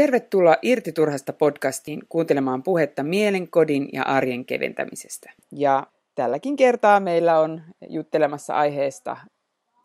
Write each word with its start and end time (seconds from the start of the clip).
Tervetuloa 0.00 0.56
Irti 0.62 0.92
turhasta 0.92 1.32
podcastiin 1.32 2.00
kuuntelemaan 2.08 2.62
puhetta 2.62 3.02
mielen, 3.02 3.48
kodin 3.48 3.88
ja 3.92 4.02
arjen 4.02 4.44
keventämisestä. 4.44 5.32
Ja 5.52 5.86
tälläkin 6.14 6.56
kertaa 6.56 7.00
meillä 7.00 7.40
on 7.40 7.62
juttelemassa 7.88 8.54
aiheesta 8.54 9.16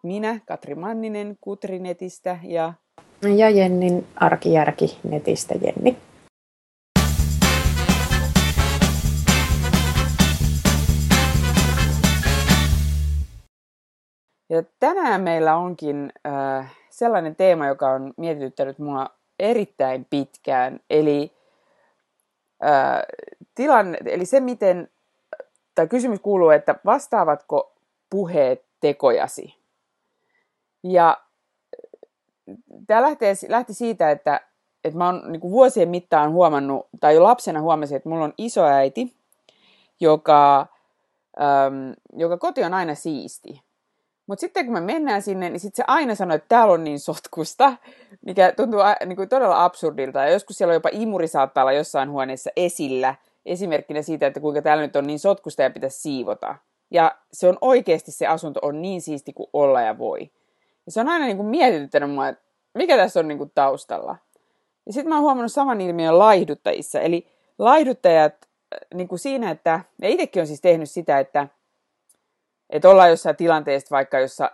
minä, 0.03 0.39
Katri 0.47 0.75
Manninen 0.75 1.37
Kutrinetistä 1.41 2.39
ja... 2.43 2.73
Ja 3.37 3.49
Jennin 3.49 4.07
Arkijärki 4.15 4.99
netistä 5.03 5.55
Jenni. 5.61 5.97
Ja 14.49 14.63
tänään 14.79 15.21
meillä 15.21 15.55
onkin 15.55 16.11
äh, 16.27 16.75
sellainen 16.89 17.35
teema, 17.35 17.67
joka 17.67 17.91
on 17.91 18.13
mietityttänyt 18.17 18.79
mua 18.79 19.14
erittäin 19.39 20.05
pitkään. 20.09 20.79
Eli, 20.89 21.31
äh, 22.65 23.01
tilanne, 23.55 23.97
eli 24.05 24.25
se, 24.25 24.39
miten, 24.39 24.89
tai 25.75 25.87
kysymys 25.87 26.19
kuuluu, 26.19 26.49
että 26.49 26.75
vastaavatko 26.85 27.73
puheet 28.09 28.65
tekojasi? 28.79 29.55
Ja 30.83 31.17
tämä 32.87 33.01
lähtee, 33.01 33.33
lähti 33.47 33.73
siitä, 33.73 34.11
että, 34.11 34.41
että 34.83 34.97
mä 34.97 35.05
oon 35.05 35.31
niin 35.31 35.41
vuosien 35.41 35.89
mittaan 35.89 36.31
huomannut, 36.31 36.87
tai 36.99 37.15
jo 37.15 37.23
lapsena 37.23 37.61
huomasin, 37.61 37.97
että 37.97 38.09
mulla 38.09 38.25
on 38.25 38.33
isoäiti, 38.37 39.15
joka, 39.99 40.67
ähm, 41.41 41.91
joka 42.13 42.37
koti 42.37 42.63
on 42.63 42.73
aina 42.73 42.95
siisti. 42.95 43.61
Mutta 44.27 44.41
sitten 44.41 44.65
kun 44.65 44.73
me 44.73 44.81
mennään 44.81 45.21
sinne, 45.21 45.49
niin 45.49 45.59
sitten 45.59 45.77
se 45.77 45.83
aina 45.87 46.15
sanoo, 46.15 46.35
että 46.35 46.49
täällä 46.49 46.73
on 46.73 46.83
niin 46.83 46.99
sotkusta, 46.99 47.73
mikä 48.25 48.53
tuntuu 48.57 48.79
niin 49.05 49.15
kuin 49.15 49.29
todella 49.29 49.63
absurdilta. 49.63 50.19
Ja 50.19 50.29
joskus 50.29 50.57
siellä 50.57 50.71
on 50.71 50.75
jopa 50.75 50.89
imuri 50.91 51.27
saattaa 51.27 51.63
olla 51.63 51.71
jossain 51.71 52.11
huoneessa 52.11 52.49
esillä, 52.55 53.15
esimerkkinä 53.45 54.01
siitä, 54.01 54.27
että 54.27 54.39
kuinka 54.39 54.61
täällä 54.61 54.83
nyt 54.83 54.95
on 54.95 55.07
niin 55.07 55.19
sotkusta 55.19 55.61
ja 55.61 55.69
pitäisi 55.69 56.01
siivota. 56.01 56.55
Ja 56.91 57.15
se 57.33 57.47
on 57.47 57.57
oikeasti 57.61 58.11
se 58.11 58.27
asunto 58.27 58.59
on 58.63 58.81
niin 58.81 59.01
siisti 59.01 59.33
kuin 59.33 59.49
olla 59.53 59.81
ja 59.81 59.97
voi. 59.97 60.31
Ja 60.85 60.91
se 60.91 60.99
on 60.99 61.09
aina 61.09 61.25
niin 61.25 61.37
kuin 61.37 61.47
mietityttänyt 61.47 62.11
mua, 62.11 62.27
että 62.27 62.43
mikä 62.73 62.97
tässä 62.97 63.19
on 63.19 63.27
niin 63.27 63.37
kuin 63.37 63.51
taustalla. 63.55 64.15
Ja 64.85 64.93
sitten 64.93 65.09
mä 65.09 65.15
oon 65.15 65.23
huomannut 65.23 65.51
saman 65.51 65.81
ilmiön 65.81 66.19
laihduttajissa. 66.19 66.99
Eli 66.99 67.27
laihduttajat 67.59 68.33
äh, 68.33 68.79
niin 68.93 69.07
kuin 69.07 69.19
siinä, 69.19 69.51
että, 69.51 69.79
ja 70.01 70.09
itsekin 70.09 70.41
on 70.41 70.47
siis 70.47 70.61
tehnyt 70.61 70.89
sitä, 70.89 71.19
että 71.19 71.47
että 72.69 72.89
ollaan 72.89 73.09
jossain 73.09 73.35
tilanteessa 73.35 73.95
vaikka, 73.95 74.19
jossa 74.19 74.51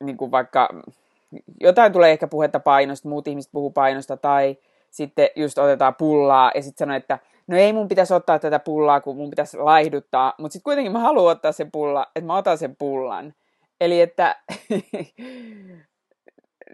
niin 0.00 0.16
kuin 0.16 0.30
vaikka 0.30 0.68
jotain 1.60 1.92
tulee 1.92 2.12
ehkä 2.12 2.26
puhetta 2.26 2.60
painosta, 2.60 3.08
muut 3.08 3.28
ihmiset 3.28 3.52
puhuu 3.52 3.70
painosta, 3.70 4.16
tai 4.16 4.56
sitten 4.90 5.28
just 5.36 5.58
otetaan 5.58 5.94
pullaa 5.94 6.52
ja 6.54 6.62
sitten 6.62 6.78
sanoo, 6.78 6.96
että 6.96 7.18
no 7.46 7.56
ei 7.56 7.72
mun 7.72 7.88
pitäisi 7.88 8.14
ottaa 8.14 8.38
tätä 8.38 8.58
pullaa, 8.58 9.00
kun 9.00 9.16
mun 9.16 9.30
pitäisi 9.30 9.56
laihduttaa, 9.56 10.34
mutta 10.38 10.52
sitten 10.52 10.64
kuitenkin 10.64 10.92
mä 10.92 10.98
haluan 10.98 11.32
ottaa 11.32 11.52
sen 11.52 11.70
pulla, 11.70 12.06
että 12.16 12.26
mä 12.26 12.36
otan 12.36 12.58
sen 12.58 12.76
pullan. 12.76 13.34
Eli 13.80 14.00
että 14.00 14.36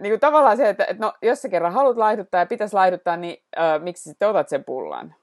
niin 0.00 0.12
kuin 0.12 0.20
tavallaan 0.20 0.56
se, 0.56 0.68
että, 0.68 0.84
että 0.84 1.06
no, 1.06 1.12
jos 1.22 1.42
sä 1.42 1.48
kerran 1.48 1.72
haluat 1.72 1.96
laihduttaa 1.96 2.40
ja 2.40 2.46
pitäisi 2.46 2.74
laihduttaa, 2.74 3.16
niin 3.16 3.42
äh, 3.58 3.82
miksi 3.82 4.02
sitten 4.02 4.28
otat 4.28 4.48
sen 4.48 4.64
pullan? 4.64 5.14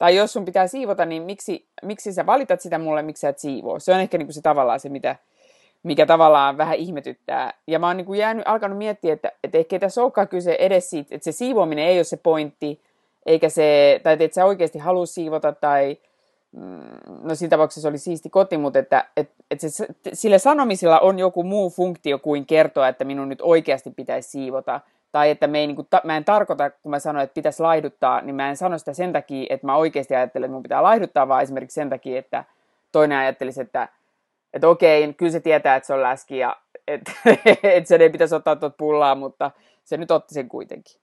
Tai 0.00 0.16
jos 0.16 0.32
sun 0.32 0.44
pitää 0.44 0.66
siivota, 0.66 1.04
niin 1.04 1.22
miksi, 1.22 1.66
miksi 1.82 2.12
sä 2.12 2.26
valitat 2.26 2.60
sitä 2.60 2.78
mulle, 2.78 3.02
miksi 3.02 3.20
sä 3.20 3.28
et 3.28 3.38
siivoo? 3.38 3.78
Se 3.78 3.94
on 3.94 4.00
ehkä 4.00 4.18
niin 4.18 4.26
kuin 4.26 4.34
se 4.34 4.40
tavallaan 4.40 4.80
se, 4.80 4.88
mitä, 4.88 5.16
mikä 5.82 6.06
tavallaan 6.06 6.58
vähän 6.58 6.76
ihmetyttää. 6.76 7.54
Ja 7.66 7.78
mä 7.78 7.86
oon 7.86 7.96
niin 7.96 8.04
kuin 8.04 8.18
jäänyt, 8.18 8.44
alkanut 8.46 8.78
miettiä, 8.78 9.12
että, 9.12 9.32
että 9.44 9.58
ehkä 9.58 9.78
tässä 9.78 10.02
olekaan 10.02 10.28
kyse 10.28 10.56
edes 10.58 10.90
siitä, 10.90 11.14
että 11.14 11.24
se 11.24 11.32
siivoaminen 11.32 11.84
ei 11.84 11.98
ole 11.98 12.04
se 12.04 12.16
pointti, 12.16 12.80
eikä 13.26 13.48
se, 13.48 14.00
tai 14.02 14.12
että 14.12 14.34
sä 14.34 14.44
oikeasti 14.44 14.78
halua 14.78 15.06
siivota, 15.06 15.52
tai 15.52 15.96
mm, 16.52 16.80
no 17.22 17.34
siinä 17.34 17.50
tapauksessa 17.50 17.80
se 17.80 17.88
oli 17.88 17.98
siisti 17.98 18.30
koti, 18.30 18.56
mutta 18.56 18.78
että, 18.78 19.04
että, 19.16 19.34
että 19.50 19.68
se, 19.68 19.86
sillä 20.12 20.38
sanomisilla 20.38 21.00
on 21.00 21.18
joku 21.18 21.42
muu 21.42 21.70
funktio 21.70 22.18
kuin 22.18 22.46
kertoa, 22.46 22.88
että 22.88 23.04
minun 23.04 23.28
nyt 23.28 23.40
oikeasti 23.42 23.90
pitäisi 23.90 24.30
siivota, 24.30 24.80
tai 25.12 25.30
että 25.30 25.46
me 25.46 25.58
ei, 25.58 25.66
niin 25.66 25.76
kuin, 25.76 25.86
ta, 25.90 26.00
mä 26.04 26.16
en 26.16 26.24
tarkoita, 26.24 26.70
kun 26.70 26.90
mä 26.90 26.98
sanoin, 26.98 27.24
että 27.24 27.34
pitäisi 27.34 27.62
laihduttaa, 27.62 28.20
niin 28.20 28.34
mä 28.34 28.48
en 28.48 28.56
sano 28.56 28.78
sitä 28.78 28.92
sen 28.92 29.12
takia, 29.12 29.46
että 29.50 29.66
mä 29.66 29.76
oikeasti 29.76 30.14
ajattelen, 30.14 30.46
että 30.46 30.52
mun 30.52 30.62
pitää 30.62 30.82
laihduttaa, 30.82 31.28
vaan 31.28 31.42
esimerkiksi 31.42 31.74
sen 31.74 31.90
takia, 31.90 32.18
että 32.18 32.44
toinen 32.92 33.18
ajattelisi, 33.18 33.60
että, 33.60 33.88
että 34.52 34.68
okei, 34.68 35.12
kyllä 35.12 35.32
se 35.32 35.40
tietää, 35.40 35.76
että 35.76 35.86
se 35.86 35.94
on 35.94 36.02
läski 36.02 36.38
ja 36.38 36.56
että, 36.88 37.12
että 37.62 37.88
sen 37.88 38.00
ei 38.00 38.10
pitäisi 38.10 38.34
ottaa 38.34 38.56
tuot 38.56 38.76
pullaa, 38.76 39.14
mutta 39.14 39.50
se 39.84 39.96
nyt 39.96 40.10
otti 40.10 40.34
sen 40.34 40.48
kuitenkin. 40.48 41.00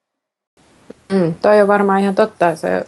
Mm, 1.11 1.33
toi 1.41 1.61
on 1.61 1.67
varmaan 1.67 2.01
ihan 2.01 2.15
totta. 2.15 2.55
Se 2.55 2.85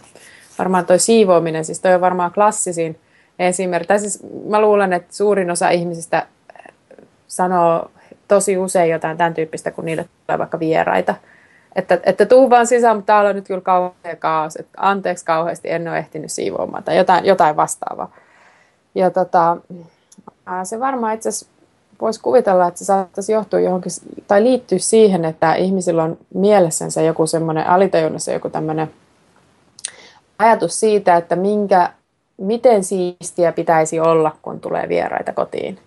varmaan 0.58 0.86
toi 0.86 0.98
siivoaminen, 0.98 1.64
siis 1.64 1.80
toi 1.80 1.94
on 1.94 2.00
varmaan 2.00 2.32
klassisin 2.32 3.00
esimerkki. 3.38 3.98
siis 3.98 4.22
mä 4.48 4.60
luulen, 4.60 4.92
että 4.92 5.14
suurin 5.14 5.50
osa 5.50 5.70
ihmisistä 5.70 6.26
sanoo 7.28 7.90
tosi 8.28 8.58
usein 8.58 8.90
jotain 8.90 9.16
tämän 9.16 9.34
tyyppistä, 9.34 9.70
kun 9.70 9.84
niille 9.84 10.08
tulee 10.30 10.38
vaikka 10.38 10.58
vieraita. 10.58 11.14
Että, 11.76 11.98
että 12.02 12.26
tuu 12.26 12.50
vaan 12.50 12.66
sisään, 12.66 12.96
mutta 12.96 13.12
täällä 13.12 13.30
on 13.30 13.36
nyt 13.36 13.46
kyllä 13.46 13.60
kauhea 13.60 14.16
kaos, 14.18 14.56
että 14.56 14.72
anteeksi 14.76 15.24
kauheasti, 15.24 15.70
en 15.70 15.88
ole 15.88 15.98
ehtinyt 15.98 16.32
siivoamaan 16.32 16.84
tai 16.84 16.96
jotain, 16.96 17.24
jotain 17.24 17.56
vastaavaa. 17.56 18.12
Ja 18.94 19.10
tota, 19.10 19.56
se 20.64 20.80
varmaan 20.80 21.14
itse 21.14 21.28
asiassa 21.28 21.46
voisi 22.00 22.20
kuvitella, 22.20 22.66
että 22.66 22.78
se 22.78 22.84
saattaisi 22.84 23.32
johtua 23.32 23.60
johonkin, 23.60 23.92
tai 24.28 24.42
liittyä 24.42 24.78
siihen, 24.78 25.24
että 25.24 25.54
ihmisillä 25.54 26.02
on 26.04 26.18
mielessänsä 26.34 27.02
joku 27.02 27.26
semmoinen 27.26 27.66
alitajunnassa 27.66 28.32
joku 28.32 28.50
tämmöinen 28.50 28.90
ajatus 30.38 30.80
siitä, 30.80 31.16
että 31.16 31.36
minkä, 31.36 31.92
miten 32.36 32.84
siistiä 32.84 33.52
pitäisi 33.52 34.00
olla, 34.00 34.36
kun 34.42 34.60
tulee 34.60 34.88
vieraita 34.88 35.32
kotiin. 35.32 35.78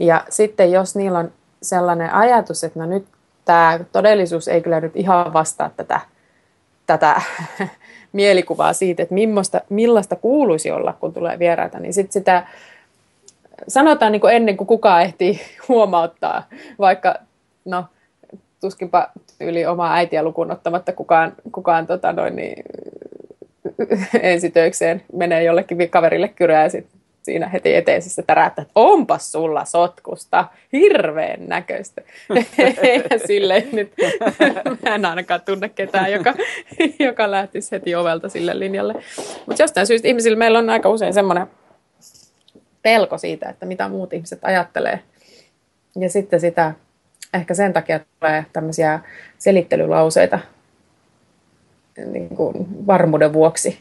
Ja 0.00 0.24
sitten 0.28 0.72
jos 0.72 0.96
niillä 0.96 1.18
on 1.18 1.32
sellainen 1.62 2.12
ajatus, 2.12 2.64
että 2.64 2.78
no 2.78 2.86
nyt 2.86 3.06
tämä 3.44 3.80
todellisuus 3.92 4.48
ei 4.48 4.62
kyllä 4.62 4.80
nyt 4.80 4.96
ihan 4.96 5.32
vastaa 5.32 5.70
tätä, 5.76 6.00
tätä 6.86 7.20
mielikuvaa 8.12 8.72
siitä, 8.72 9.02
että 9.02 9.14
millaista, 9.14 9.60
millaista 9.68 10.16
kuuluisi 10.16 10.70
olla, 10.70 10.92
kun 10.92 11.14
tulee 11.14 11.38
vieraita, 11.38 11.78
niin 11.78 11.94
sitten 11.94 12.12
sitä 12.12 12.46
sanotaan 13.68 14.12
niin 14.12 14.20
kuin 14.20 14.34
ennen 14.34 14.56
kuin 14.56 14.66
kukaan 14.66 15.02
ehtii 15.02 15.40
huomauttaa, 15.68 16.48
vaikka 16.78 17.14
no, 17.64 17.84
tuskinpa 18.60 19.08
yli 19.40 19.66
omaa 19.66 19.94
äitiä 19.94 20.22
lukuun 20.22 20.50
ottamatta 20.50 20.92
kukaan, 20.92 21.32
kukaan 21.52 21.86
tota 21.86 22.12
noin, 22.12 22.36
niin, 22.36 22.64
ensitöikseen 24.22 25.02
menee 25.12 25.42
jollekin 25.42 25.90
kaverille 25.90 26.28
kyrää 26.28 26.62
ja 26.62 26.68
sitten 26.68 27.00
siinä 27.24 27.48
heti 27.48 27.74
eteisessä 27.74 28.22
täräyttää, 28.22 28.62
että 28.62 28.72
onpas 28.74 29.32
sulla 29.32 29.64
sotkusta, 29.64 30.48
hirveän 30.72 31.48
näköistä. 31.48 32.02
ja 33.10 33.18
silleen 33.26 33.68
nyt, 33.72 33.92
mä 34.82 34.94
en 34.94 35.04
ainakaan 35.04 35.40
tunne 35.40 35.68
ketään, 35.68 36.12
joka, 36.12 36.34
joka 36.98 37.30
lähtisi 37.30 37.72
heti 37.72 37.94
ovelta 37.94 38.28
sille 38.28 38.58
linjalle. 38.58 38.94
Mutta 39.46 39.62
jostain 39.62 39.86
syystä 39.86 40.08
ihmisillä 40.08 40.38
meillä 40.38 40.58
on 40.58 40.70
aika 40.70 40.88
usein 40.88 41.14
semmoinen 41.14 41.46
pelko 42.82 43.18
siitä, 43.18 43.48
että 43.48 43.66
mitä 43.66 43.88
muut 43.88 44.12
ihmiset 44.12 44.38
ajattelee. 44.42 45.00
Ja 45.96 46.10
sitten 46.10 46.40
sitä 46.40 46.74
ehkä 47.34 47.54
sen 47.54 47.72
takia 47.72 48.00
tulee 48.20 48.46
tämmöisiä 48.52 49.00
selittelylauseita 49.38 50.38
niin 52.06 52.28
kuin 52.28 52.86
varmuuden 52.86 53.32
vuoksi. 53.32 53.78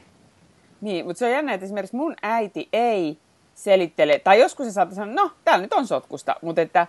Niin, 0.82 1.06
mutta 1.06 1.20
se 1.20 1.26
on 1.26 1.32
jännä, 1.32 1.54
että 1.54 1.66
esimerkiksi 1.66 1.96
mun 1.96 2.16
äiti 2.22 2.70
ei 2.74 3.18
selittele, 3.56 4.20
tai 4.20 4.40
joskus 4.40 4.66
se 4.66 4.72
saattaa 4.72 4.96
sanoa, 4.96 5.24
no, 5.24 5.32
täällä 5.46 5.62
nyt 5.62 5.74
on 5.74 5.88
sotkusta, 5.88 6.36
mutta 6.42 6.62
että, 6.62 6.88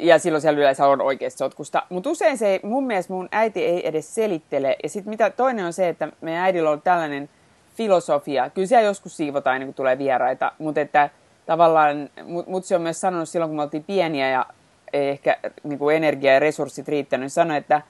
ja 0.00 0.18
silloin 0.18 0.42
siellä 0.42 0.58
yleensä 0.58 0.86
on 0.86 1.00
oikeasti 1.00 1.38
sotkusta. 1.38 1.82
Mutta 1.88 2.10
usein 2.10 2.38
se 2.38 2.48
ei, 2.48 2.60
mun 2.62 2.86
mielestä 2.86 3.12
mun 3.12 3.28
äiti 3.32 3.64
ei 3.64 3.88
edes 3.88 4.14
selittele. 4.14 4.76
Ja 4.82 4.88
sitten 4.88 5.10
mitä 5.10 5.30
toinen 5.30 5.64
on 5.64 5.72
se, 5.72 5.88
että 5.88 6.08
meidän 6.20 6.42
äidillä 6.42 6.70
on 6.70 6.82
tällainen 6.82 7.28
filosofia. 7.76 8.50
Kyllä 8.50 8.68
siellä 8.68 8.86
joskus 8.86 9.16
siivotaan 9.16 9.56
ennen 9.56 9.66
kuin 9.66 9.74
tulee 9.74 9.98
vieraita, 9.98 10.52
mutta 10.58 10.80
että 10.80 11.10
tavallaan, 11.46 12.10
mut, 12.24 12.46
mut 12.46 12.64
se 12.64 12.76
on 12.76 12.82
myös 12.82 13.00
sanonut 13.00 13.28
silloin, 13.28 13.48
kun 13.48 13.56
me 13.56 13.62
oltiin 13.62 13.84
pieniä 13.84 14.30
ja 14.30 14.46
ei 14.92 15.08
ehkä 15.08 15.36
niin 15.62 15.78
kuin 15.78 15.96
energia 15.96 16.32
ja 16.32 16.40
resurssit 16.40 16.88
riittänyt, 16.88 17.22
niin 17.22 17.30
sanoi, 17.30 17.56
että 17.56 17.82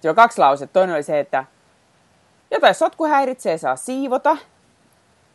siellä 0.00 0.12
on 0.12 0.16
kaksi 0.16 0.38
lausetta. 0.38 0.72
Toinen 0.72 0.94
oli 0.94 1.02
se, 1.02 1.20
että 1.20 1.44
jotain 2.50 2.74
sotku 2.74 3.04
häiritsee, 3.04 3.58
saa 3.58 3.76
siivota 3.76 4.36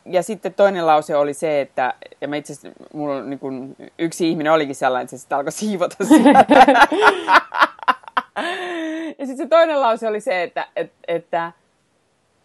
ja 0.04 0.22
sitten 0.22 0.54
toinen 0.54 0.86
lause 0.86 1.16
oli 1.16 1.34
se, 1.34 1.60
että 1.60 1.94
ja 2.20 2.28
mä 2.28 2.36
itse 2.36 2.52
asiassa, 2.52 2.84
mulla 2.94 3.22
niin 3.22 3.38
kun, 3.38 3.76
yksi 3.98 4.28
ihminen 4.28 4.52
olikin 4.52 4.74
sellainen, 4.74 5.04
että 5.04 5.16
se 5.16 5.20
sitten 5.20 5.38
alkoi 5.38 5.52
siivota 5.52 5.96
ja 9.18 9.26
sitten 9.26 9.36
se 9.36 9.46
toinen 9.46 9.80
lause 9.80 10.08
oli 10.08 10.20
se, 10.20 10.42
että, 10.42 10.66
että, 10.76 10.96
että, 11.08 11.52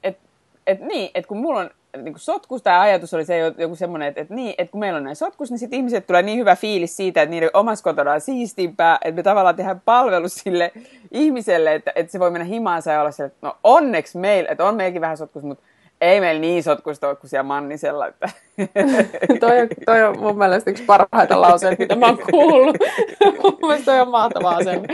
että, 0.04 0.22
että 0.68 0.86
niin, 0.86 1.12
että 1.14 1.28
kun 1.28 1.38
mulla 1.38 1.60
on 1.60 1.70
niin 2.04 2.14
kuin 2.14 2.20
sotkus 2.20 2.62
tai 2.62 2.80
ajatus 2.80 3.14
oli 3.14 3.26
se 3.26 3.38
joku 3.58 3.76
semmoinen, 3.76 4.08
että, 4.08 4.22
että, 4.22 4.34
niin, 4.34 4.56
että 4.58 4.72
kun 4.72 4.80
meillä 4.80 4.98
on 4.98 5.04
näin 5.04 5.16
sotkus, 5.16 5.52
niin 5.52 5.60
sitten 5.60 5.78
ihmiset 5.78 6.08
tulee 6.08 6.22
niin 6.22 6.40
hyvä 6.40 6.56
fiilis 6.56 6.96
siitä, 6.96 7.22
että 7.22 7.32
niiden 7.32 7.50
omassa 7.54 7.84
kotona 7.84 8.12
on 8.12 8.22
siistimpää, 8.22 8.98
että 9.04 9.16
me 9.16 9.24
tavallaan 9.24 9.56
tehdään 9.56 9.82
palvelus 9.86 10.36
sille 10.36 10.72
ihmiselle, 11.12 11.74
että, 11.74 11.92
että 11.96 12.12
se 12.12 12.20
voi 12.20 12.32
mennä 12.32 12.46
himaansa 12.46 12.92
ja 12.92 13.02
olla 13.02 13.12
se, 13.12 13.24
että 13.24 13.38
no 13.42 13.58
onneksi 13.64 14.18
meillä, 14.18 14.50
että 14.50 14.66
on 14.66 14.76
meilläkin 14.76 15.02
vähän 15.02 15.18
sotkus, 15.18 15.44
mutta 15.44 15.64
ei 16.06 16.20
meillä 16.20 16.42
niin 16.42 16.64
sotkusta 16.64 17.08
ole 17.08 17.16
kuin 17.16 17.30
siellä 17.30 17.44
Mannisella. 17.44 18.08
Että. 18.08 18.30
toi, 19.40 19.62
on, 19.62 19.68
toi 19.86 20.04
on 20.04 20.20
mun 20.20 20.38
mielestä 20.38 20.70
yksi 20.72 20.84
parhaita 20.84 21.42
lauseita, 21.42 21.84
mitä 21.84 21.96
mä 21.96 22.06
oon 22.06 22.20
kuullut. 22.32 22.78
mun 23.44 23.58
mielestä 23.62 23.86
toi 23.86 24.00
on 24.00 24.10
mahtavaa 24.10 24.64
sen. 24.64 24.86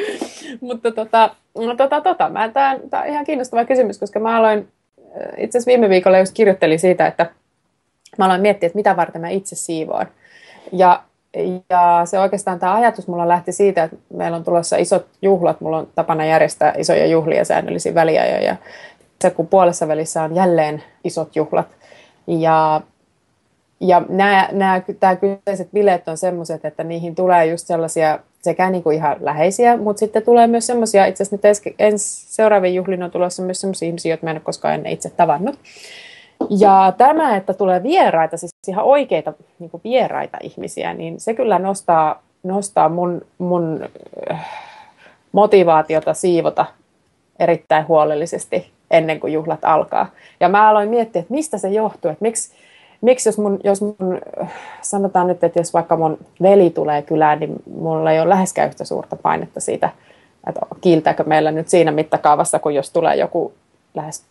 Mutta 0.62 0.92
tota, 0.92 1.36
no, 1.58 1.76
tota, 1.76 2.02
tota, 2.02 2.30
mä, 2.30 2.50
tää, 2.50 2.80
tää 2.90 3.02
on 3.02 3.08
ihan 3.08 3.26
kiinnostava 3.26 3.66
kysymys, 3.66 4.00
koska 4.00 4.20
mä 4.20 4.38
aloin, 4.38 4.68
äh, 5.00 5.34
itse 5.38 5.58
asiassa 5.58 5.70
viime 5.70 5.90
viikolla 5.90 6.20
just 6.20 6.34
kirjoittelin 6.34 6.80
siitä, 6.80 7.08
että 7.08 7.26
mä 8.18 8.26
aloin 8.26 8.42
miettiä, 8.42 8.68
että 8.68 8.78
mitä 8.78 8.98
varten 8.98 9.22
mä 9.22 9.30
itse 9.30 9.56
siivoan. 9.56 10.08
Ja 10.72 11.04
ja 11.70 12.02
se 12.06 12.20
oikeastaan 12.20 12.60
tämä 12.60 12.76
ajatus 12.76 13.08
mulla 13.08 13.28
lähti 13.28 13.52
siitä, 13.52 13.84
että 13.84 13.98
meillä 14.14 14.38
on 14.38 14.44
tulossa 14.44 14.78
isot 14.78 15.06
juhlat. 15.22 15.62
Mulla 15.62 15.78
on 15.78 15.88
tapana 15.96 16.26
järjestää 16.26 16.74
isoja 16.78 17.06
juhlia 17.06 17.46
säännöllisiä 17.46 17.96
väliajoja 17.96 18.56
kun 19.30 19.48
puolessa 19.48 19.88
välissä 19.88 20.24
on 20.24 20.36
jälleen 20.36 20.84
isot 21.04 21.36
juhlat. 21.36 21.68
Ja, 22.28 22.82
ja 23.80 24.02
nämä, 24.10 24.50
nämä, 24.52 24.82
tämä 25.00 25.16
kyseiset 25.16 25.72
bileet 25.72 26.08
on 26.08 26.18
sellaiset, 26.18 26.66
että 26.66 26.84
niihin 26.84 27.16
tulee 27.16 27.46
just 27.46 27.68
sellaisia 27.68 28.20
sekä 28.42 28.70
niin 28.70 28.84
kuin 28.84 28.98
ihan 28.98 29.18
läheisiä, 29.20 29.78
mutta 29.78 30.00
sitten 30.00 30.24
tulee 30.24 30.48
myös 30.48 30.68
semmoisia, 30.68 31.06
itse 31.06 31.24
asiassa 31.24 31.36
nyt 31.70 31.76
ensi 31.80 32.26
seuraavien 32.36 32.76
juhlin 32.76 33.04
on 33.04 33.12
tulossa 33.12 33.44
myös 33.44 33.62
semmoisia 33.62 33.88
ihmisiä, 33.88 34.12
joita 34.12 34.26
mä 34.26 34.32
en 34.32 34.38
ole 34.38 34.42
koskaan 34.44 34.74
ennen 34.74 34.94
itse 34.94 35.10
tavannut. 35.10 35.60
Ja 36.50 36.94
tämä, 36.98 37.36
että 37.36 37.54
tulee 37.54 37.84
vieraita, 37.84 38.38
siis 38.38 38.52
ihan 38.68 38.86
oikeita 38.86 39.34
niin 39.60 39.70
kuin 39.70 39.82
vieraita 39.84 40.38
ihmisiä, 40.42 40.94
niin 40.94 41.20
se 41.20 41.34
kyllä 41.34 41.60
nostaa, 41.60 42.24
nostaa 42.44 42.90
mun, 42.90 43.22
mun 43.38 43.90
äh, 44.32 44.50
motivaatiota 45.32 46.14
siivota 46.14 46.66
erittäin 47.40 47.88
huolellisesti 47.88 48.72
ennen 48.92 49.20
kuin 49.20 49.34
juhlat 49.34 49.66
alkaa. 49.66 50.08
Ja 50.40 50.50
mä 50.50 50.70
aloin 50.70 50.90
miettiä, 50.90 51.20
että 51.20 51.34
mistä 51.34 51.58
se 51.58 51.70
johtuu, 51.70 52.12
että 52.12 52.24
miksi, 52.24 52.52
miksi 53.02 53.30
jos, 53.30 53.38
mun, 53.38 53.60
jos 53.64 53.82
mun, 53.82 53.96
sanotaan 54.82 55.28
nyt, 55.28 55.44
että 55.44 55.60
jos 55.60 55.74
vaikka 55.74 55.98
mun 55.98 56.18
veli 56.42 56.70
tulee 56.70 57.02
kylään, 57.02 57.40
niin 57.40 57.56
mulla 57.76 58.12
ei 58.12 58.20
ole 58.20 58.30
läheskään 58.30 58.70
yhtä 58.70 58.84
suurta 58.84 59.16
painetta 59.16 59.60
siitä, 59.60 59.90
että 60.48 60.62
kiiltääkö 60.82 61.24
meillä 61.24 61.52
nyt 61.52 61.68
siinä 61.68 61.92
mittakaavassa, 61.92 62.60
kun 62.60 62.76
jos 62.76 62.92
tulee 62.92 63.16
joku 63.16 63.54
lähes 63.96 64.26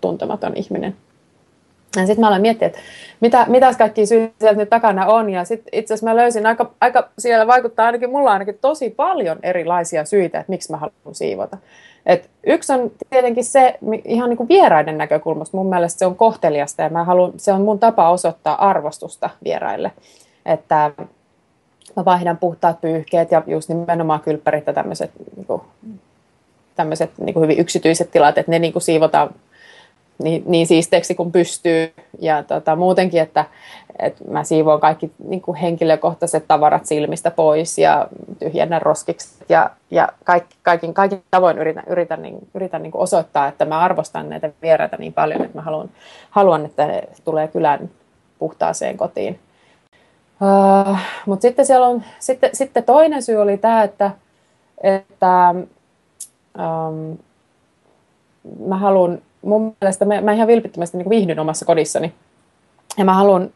tuntematon 0.00 0.56
ihminen. 0.56 0.96
Ja 1.96 2.06
sitten 2.06 2.20
mä 2.20 2.26
aloin 2.26 2.42
miettiä, 2.42 2.66
että 2.66 2.78
mitä, 3.20 3.46
mitäs 3.48 3.76
kaikki 3.76 4.06
syitä 4.06 4.34
sieltä 4.40 4.58
nyt 4.58 4.70
takana 4.70 5.06
on. 5.06 5.30
Ja 5.30 5.44
sitten 5.44 5.68
itse 5.72 5.94
asiassa 5.94 6.10
mä 6.10 6.16
löysin 6.16 6.46
aika, 6.46 6.70
aika, 6.80 7.08
siellä 7.18 7.46
vaikuttaa 7.46 7.86
ainakin, 7.86 8.10
mulla 8.10 8.32
ainakin 8.32 8.58
tosi 8.60 8.90
paljon 8.90 9.38
erilaisia 9.42 10.04
syitä, 10.04 10.40
että 10.40 10.50
miksi 10.50 10.70
mä 10.70 10.76
haluan 10.76 11.14
siivota. 11.14 11.56
Et 12.06 12.30
yksi 12.46 12.72
on 12.72 12.90
tietenkin 13.10 13.44
se, 13.44 13.78
ihan 14.04 14.28
niin 14.28 14.36
kuin 14.36 14.48
vieraiden 14.48 14.98
näkökulmasta, 14.98 15.56
mun 15.56 15.68
mielestä 15.68 15.98
se 15.98 16.06
on 16.06 16.16
kohteliasta 16.16 16.82
ja 16.82 16.88
mä 16.88 17.04
haluan, 17.04 17.32
se 17.36 17.52
on 17.52 17.62
mun 17.62 17.78
tapa 17.78 18.10
osoittaa 18.10 18.68
arvostusta 18.68 19.30
vieraille. 19.44 19.92
Että 20.46 20.90
mä 21.96 22.04
vaihdan 22.04 22.36
puhtaat 22.36 22.80
pyyhkeet 22.80 23.30
ja 23.30 23.42
just 23.46 23.68
nimenomaan 23.68 24.20
kylppärit 24.20 24.66
ja 24.66 24.72
tämmöiset 24.72 25.10
niin 25.36 25.46
kuin, 25.46 25.62
tämmöiset 26.76 27.10
niin 27.18 27.34
kuin 27.34 27.42
hyvin 27.42 27.58
yksityiset 27.58 28.10
tilat, 28.10 28.38
että 28.38 28.52
ne 28.52 28.58
niin 28.58 28.72
kuin 28.72 28.82
siivotaan 28.82 29.34
niin, 30.22 30.42
niin 30.46 30.66
siisteeksi 30.66 31.14
kuin 31.14 31.32
pystyy. 31.32 31.92
Ja 32.20 32.42
tota, 32.42 32.76
muutenkin, 32.76 33.20
että, 33.20 33.44
että 33.98 34.24
mä 34.28 34.44
siivoan 34.44 34.80
kaikki 34.80 35.12
niin 35.28 35.40
kuin 35.40 35.56
henkilökohtaiset 35.56 36.44
tavarat 36.48 36.86
silmistä 36.86 37.30
pois 37.30 37.78
ja 37.78 38.08
tyhjennän 38.38 38.82
roskiksi. 38.82 39.44
Ja, 39.48 39.70
ja 39.90 40.08
kaikki, 40.24 40.56
kaikin, 40.62 40.94
kaikin 40.94 41.22
tavoin 41.30 41.58
yritän, 41.58 41.84
yritän, 41.86 42.22
niin, 42.22 42.38
yritän 42.54 42.82
niin 42.82 42.92
kuin 42.92 43.02
osoittaa, 43.02 43.46
että 43.48 43.64
mä 43.64 43.78
arvostan 43.78 44.28
näitä 44.28 44.50
vieraita 44.62 44.96
niin 44.96 45.12
paljon, 45.12 45.44
että 45.44 45.58
mä 45.58 45.62
haluan, 45.62 45.90
haluan 46.30 46.64
että 46.64 46.86
ne 46.86 47.02
tulee 47.24 47.48
kylän 47.48 47.90
puhtaaseen 48.38 48.96
kotiin. 48.96 49.38
Uh, 50.42 50.96
Mutta 51.26 51.42
sitten 51.42 51.66
siellä 51.66 51.86
on, 51.86 52.02
sitten, 52.18 52.50
sitten 52.52 52.84
toinen 52.84 53.22
syy 53.22 53.36
oli 53.36 53.56
tämä, 53.56 53.82
että, 53.82 54.10
että 54.82 55.54
um, 56.58 57.18
mä 58.68 58.76
haluan 58.76 59.18
mun 59.42 59.76
mielestä 59.80 60.04
mä, 60.04 60.20
mä 60.20 60.32
ihan 60.32 60.48
vilpittömästi 60.48 60.98
niin 60.98 61.10
viihdyn 61.10 61.38
omassa 61.38 61.64
kodissani. 61.64 62.12
Ja 62.98 63.04
mä 63.04 63.14
haluan, 63.14 63.50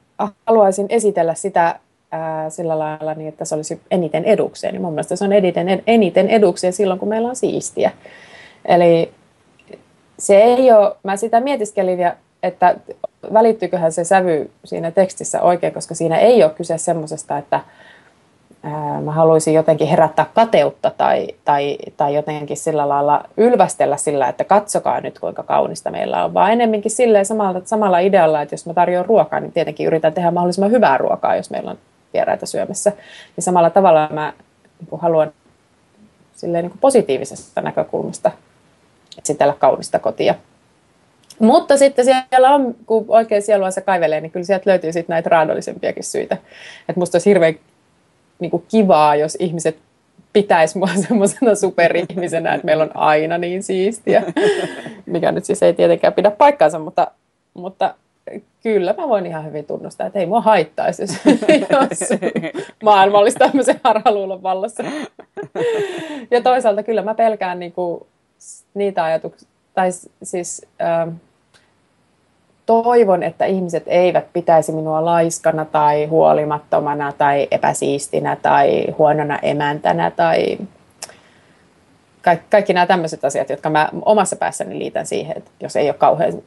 haluaisin 0.46 0.86
esitellä 0.88 1.34
sitä 1.34 1.80
ää, 2.12 2.50
sillä 2.50 2.78
lailla 2.78 3.14
niin, 3.14 3.28
että 3.28 3.44
se 3.44 3.54
olisi 3.54 3.80
eniten 3.90 4.24
edukseen. 4.24 4.74
Niin 4.74 4.82
mun 4.82 4.92
mielestä 4.92 5.16
se 5.16 5.24
on 5.24 5.32
eniten, 5.32 5.82
eniten 5.86 6.28
edukseen 6.28 6.72
silloin, 6.72 7.00
kun 7.00 7.08
meillä 7.08 7.28
on 7.28 7.36
siistiä. 7.36 7.90
Eli 8.64 9.12
se 10.18 10.36
ei 10.36 10.72
ole, 10.72 10.96
mä 11.02 11.16
sitä 11.16 11.40
mietiskelin, 11.40 11.98
ja, 11.98 12.16
että 12.42 12.76
välittyyköhän 13.32 13.92
se 13.92 14.04
sävy 14.04 14.50
siinä 14.64 14.90
tekstissä 14.90 15.42
oikein, 15.42 15.74
koska 15.74 15.94
siinä 15.94 16.18
ei 16.18 16.42
ole 16.42 16.52
kyse 16.52 16.78
semmoisesta, 16.78 17.38
että 17.38 17.60
mä 19.04 19.12
haluaisin 19.12 19.54
jotenkin 19.54 19.88
herättää 19.88 20.26
kateutta 20.34 20.90
tai, 20.90 21.28
tai, 21.44 21.78
tai 21.96 22.14
jotenkin 22.14 22.56
sillä 22.56 22.88
lailla 22.88 23.24
ylvästellä 23.36 23.96
sillä, 23.96 24.28
että 24.28 24.44
katsokaa 24.44 25.00
nyt 25.00 25.18
kuinka 25.18 25.42
kaunista 25.42 25.90
meillä 25.90 26.24
on, 26.24 26.34
vaan 26.34 26.52
enemmänkin 26.52 26.90
silleen 26.90 27.26
samalla, 27.26 27.60
samalla 27.64 27.98
idealla, 27.98 28.42
että 28.42 28.52
jos 28.52 28.66
mä 28.66 28.74
tarjoan 28.74 29.06
ruokaa, 29.06 29.40
niin 29.40 29.52
tietenkin 29.52 29.86
yritän 29.86 30.12
tehdä 30.12 30.30
mahdollisimman 30.30 30.70
hyvää 30.70 30.98
ruokaa, 30.98 31.36
jos 31.36 31.50
meillä 31.50 31.70
on 31.70 31.78
vieraita 32.12 32.46
syömässä. 32.46 32.92
Niin 33.36 33.44
samalla 33.44 33.70
tavalla 33.70 34.08
mä 34.12 34.32
niin 34.80 35.00
haluan 35.00 35.32
silleen 36.34 36.62
niin 36.64 36.70
kuin 36.70 36.80
positiivisesta 36.80 37.60
näkökulmasta 37.60 38.30
esitellä 39.22 39.54
kaunista 39.58 39.98
kotia. 39.98 40.34
Mutta 41.38 41.76
sitten 41.76 42.04
siellä 42.04 42.54
on, 42.54 42.74
kun 42.86 43.04
oikein 43.08 43.42
sielua 43.42 43.70
se 43.70 43.80
kaivelee, 43.80 44.20
niin 44.20 44.30
kyllä 44.30 44.46
sieltä 44.46 44.70
löytyy 44.70 44.92
sitten 44.92 45.14
näitä 45.14 45.30
raadollisempiakin 45.30 46.04
syitä. 46.04 46.34
Että 46.88 47.00
musta 47.00 47.16
olisi 47.16 47.30
hirveän 47.30 47.54
niin 48.38 48.50
kuin 48.50 48.64
kivaa, 48.68 49.16
jos 49.16 49.36
ihmiset 49.40 49.76
pitäisi 50.32 50.78
mua 50.78 50.88
semmoisena 51.08 51.54
superihmisenä, 51.54 52.54
että 52.54 52.64
meillä 52.64 52.84
on 52.84 52.96
aina 52.96 53.38
niin 53.38 53.62
siistiä, 53.62 54.22
mikä 55.06 55.32
nyt 55.32 55.44
siis 55.44 55.62
ei 55.62 55.74
tietenkään 55.74 56.12
pidä 56.12 56.30
paikkaansa, 56.30 56.78
mutta, 56.78 57.10
mutta 57.54 57.94
kyllä 58.62 58.94
mä 58.98 59.08
voin 59.08 59.26
ihan 59.26 59.44
hyvin 59.44 59.64
tunnustaa, 59.64 60.06
että 60.06 60.18
ei 60.18 60.26
mua 60.26 60.40
haittaisi, 60.40 61.02
jos, 61.02 61.10
jos 61.90 62.08
maailma 62.82 63.18
olisi 63.18 63.38
tämmöisen 63.38 63.80
harhaluulon 63.84 64.42
vallassa. 64.42 64.84
Ja 66.30 66.40
toisaalta 66.40 66.82
kyllä 66.82 67.02
mä 67.02 67.14
pelkään 67.14 67.58
niin 67.58 67.72
kuin 67.72 68.06
niitä 68.74 69.04
ajatuksia, 69.04 69.48
tai 69.74 69.88
siis... 70.22 70.66
Äh, 70.82 71.14
toivon, 72.66 73.22
että 73.22 73.44
ihmiset 73.44 73.82
eivät 73.86 74.32
pitäisi 74.32 74.72
minua 74.72 75.04
laiskana 75.04 75.64
tai 75.64 76.06
huolimattomana 76.06 77.12
tai 77.12 77.48
epäsiistinä 77.50 78.36
tai 78.36 78.86
huonona 78.98 79.38
emäntänä 79.38 80.10
tai 80.10 80.58
kaikki, 82.22 82.46
kaikki 82.50 82.72
nämä 82.72 82.86
tämmöiset 82.86 83.24
asiat, 83.24 83.50
jotka 83.50 83.70
mä 83.70 83.88
omassa 84.02 84.36
päässäni 84.36 84.78
liitän 84.78 85.06
siihen, 85.06 85.36
että 85.36 85.50
jos 85.60 85.76
ei 85.76 85.88
ole 85.88 85.94
kauhean, 85.94 86.42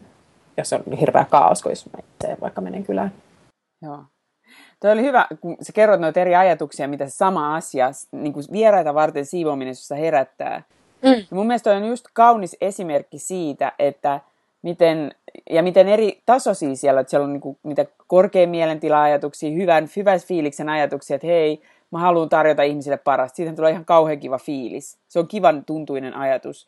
jos 0.58 0.74
on 0.74 0.84
hirveä 1.00 1.26
kaos, 1.30 1.64
kun 1.64 1.72
jos 1.72 1.86
mä 1.86 2.00
itse 2.00 2.38
vaikka 2.42 2.62
menen 2.62 2.84
kylään. 2.84 3.12
Joo. 3.82 4.00
Tuo 4.82 4.92
oli 4.92 5.02
hyvä, 5.02 5.28
kun 5.42 5.58
sä 5.62 5.74
kerrot 5.74 6.00
noita 6.00 6.20
eri 6.20 6.36
ajatuksia, 6.36 6.88
mitä 6.88 7.06
se 7.06 7.12
sama 7.12 7.56
asia, 7.56 7.92
niin 8.12 8.34
kuin 8.34 8.46
vieraita 8.52 8.94
varten 8.94 9.26
siivoaminen, 9.26 9.72
jossa 9.72 9.96
herättää. 9.96 10.64
Mm. 11.02 11.10
Ja 11.10 11.26
mun 11.32 11.48
mielestä 11.48 11.72
on 11.72 11.86
just 11.86 12.06
kaunis 12.14 12.58
esimerkki 12.62 13.20
siitä, 13.20 13.72
että 13.80 14.20
miten, 14.62 15.12
ja 15.50 15.64
miten 15.64 15.88
eri 15.88 16.22
tasoisia 16.26 16.76
siellä, 16.76 17.02
että 17.02 17.12
siellä 17.12 17.26
on 17.26 17.34
niinku, 17.34 17.60
niitä 17.64 17.86
korkean 18.08 18.50
mielentila-ajatuksia, 18.50 19.52
hyvän, 19.52 19.90
hyvän 19.96 20.20
fiiliksen 20.20 20.70
ajatuksia, 20.70 21.16
että 21.16 21.28
hei, 21.28 21.62
mä 21.92 22.00
haluan 22.00 22.30
tarjota 22.30 22.64
ihmisille 22.64 22.98
parasta. 22.98 23.36
Siitä 23.36 23.54
tulee 23.54 23.72
ihan 23.72 23.86
kauhean 23.86 24.20
kiva 24.20 24.38
fiilis. 24.38 25.00
Se 25.08 25.20
on 25.20 25.28
kivan 25.28 25.66
tuntuinen 25.66 26.14
ajatus 26.14 26.68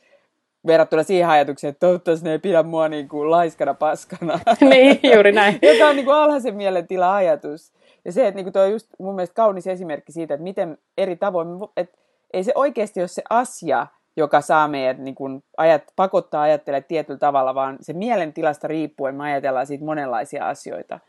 verrattuna 0.67 1.03
siihen 1.03 1.29
ajatukseen, 1.29 1.69
että 1.69 1.79
toivottavasti 1.79 2.25
ne 2.25 2.31
ei 2.31 2.39
pidä 2.39 2.63
mua 2.63 2.89
niin 2.89 3.09
kuin 3.09 3.31
laiskana 3.31 3.73
paskana. 3.73 4.39
niin, 4.69 4.99
juuri 5.13 5.31
näin. 5.31 5.59
Joka 5.73 5.89
on 5.89 5.95
niin 5.95 6.05
kuin 6.05 6.15
alhaisen 6.15 6.55
mielentila-ajatus. 6.55 7.71
Ja 8.05 8.11
se, 8.11 8.27
että 8.27 8.35
niin 8.35 8.45
kuin 8.45 8.53
toi 8.53 8.65
on 8.65 8.71
just 8.71 8.87
mun 8.99 9.15
mielestä 9.15 9.33
kaunis 9.33 9.67
esimerkki 9.67 10.11
siitä, 10.11 10.33
että 10.33 10.43
miten 10.43 10.77
eri 10.97 11.15
tavoin, 11.15 11.47
että 11.77 11.97
ei 12.33 12.43
se 12.43 12.51
oikeasti 12.55 12.99
ole 12.99 13.07
se 13.07 13.21
asia, 13.29 13.87
joka 14.19 14.41
saa 14.41 14.67
meidät 14.67 14.97
niin 14.97 15.15
kuin, 15.15 15.43
ajat, 15.57 15.83
pakottaa 15.95 16.41
ajattelemaan 16.41 16.83
tietyllä 16.87 17.19
tavalla, 17.19 17.55
vaan 17.55 17.77
se 17.81 17.93
mielentilasta 17.93 18.67
riippuen 18.67 19.15
me 19.15 19.23
ajatellaan 19.23 19.67
siitä 19.67 19.85
monenlaisia 19.85 20.47
asioita. 20.47 20.99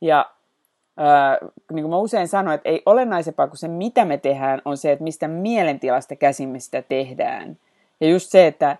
Ja 0.00 0.30
ää, 0.96 1.38
niin 1.72 1.82
kuin 1.82 1.90
mä 1.90 1.96
usein 1.96 2.28
sanon, 2.28 2.54
että 2.54 2.68
ei 2.68 2.82
olennaisempaa 2.86 3.48
kuin 3.48 3.58
se, 3.58 3.68
mitä 3.68 4.04
me 4.04 4.16
tehdään, 4.16 4.62
on 4.64 4.76
se, 4.76 4.92
että 4.92 5.04
mistä 5.04 5.28
mielentilasta 5.28 6.16
käsin 6.16 6.48
me 6.48 6.58
sitä 6.58 6.82
tehdään. 6.82 7.56
Ja 8.00 8.08
just 8.08 8.30
se, 8.30 8.46
että, 8.46 8.76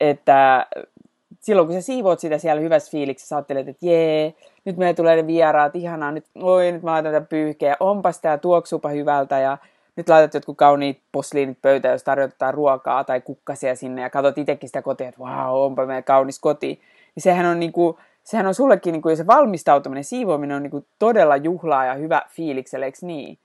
että 0.00 0.66
silloin 1.40 1.68
kun 1.68 1.76
sä 1.76 1.80
siivoot 1.80 2.20
sitä 2.20 2.38
siellä 2.38 2.60
hyvässä 2.60 2.90
fiiliksessä, 2.90 3.28
sä 3.28 3.36
ajattelet, 3.36 3.68
että 3.68 3.86
jee, 3.86 4.34
nyt 4.64 4.76
meille 4.76 4.94
tulee 4.94 5.16
ne 5.16 5.26
vieraat, 5.26 5.76
ihanaa, 5.76 6.10
nyt, 6.12 6.24
oi, 6.42 6.72
nyt 6.72 6.82
mä 6.82 6.90
laitan 6.90 7.12
tätä 7.12 7.26
pyyhkeä, 7.26 7.76
onpas 7.80 8.20
tää 8.20 8.38
tuoksupa 8.38 8.88
hyvältä 8.88 9.38
ja 9.38 9.58
nyt 9.98 10.08
laitat 10.08 10.34
jotkut 10.34 10.56
kauniit 10.56 11.00
posliinit 11.12 11.58
pöytään, 11.62 11.92
jos 11.92 12.02
tarjotaan 12.02 12.54
ruokaa 12.54 13.04
tai 13.04 13.20
kukkasia 13.20 13.76
sinne 13.76 14.02
ja 14.02 14.10
katsot 14.10 14.38
itsekin 14.38 14.68
sitä 14.68 14.82
kotia, 14.82 15.08
että 15.08 15.20
vau, 15.20 15.62
onpa 15.62 15.86
meidän 15.86 16.04
kaunis 16.04 16.38
koti. 16.40 16.80
Niin 17.14 17.22
sehän 17.22 17.46
on 17.46 17.60
niinku, 17.60 17.98
sehän 18.24 18.46
on 18.46 18.54
sullekin 18.54 18.92
niinku, 18.92 19.16
se 19.16 19.26
valmistautuminen, 19.26 20.04
siivoaminen 20.04 20.56
on 20.56 20.62
niinku 20.62 20.86
todella 20.98 21.36
juhlaa 21.36 21.84
ja 21.84 21.94
hyvä 21.94 22.22
fiilikselle, 22.30 22.86
eikö 22.86 22.98
niin? 23.02 23.38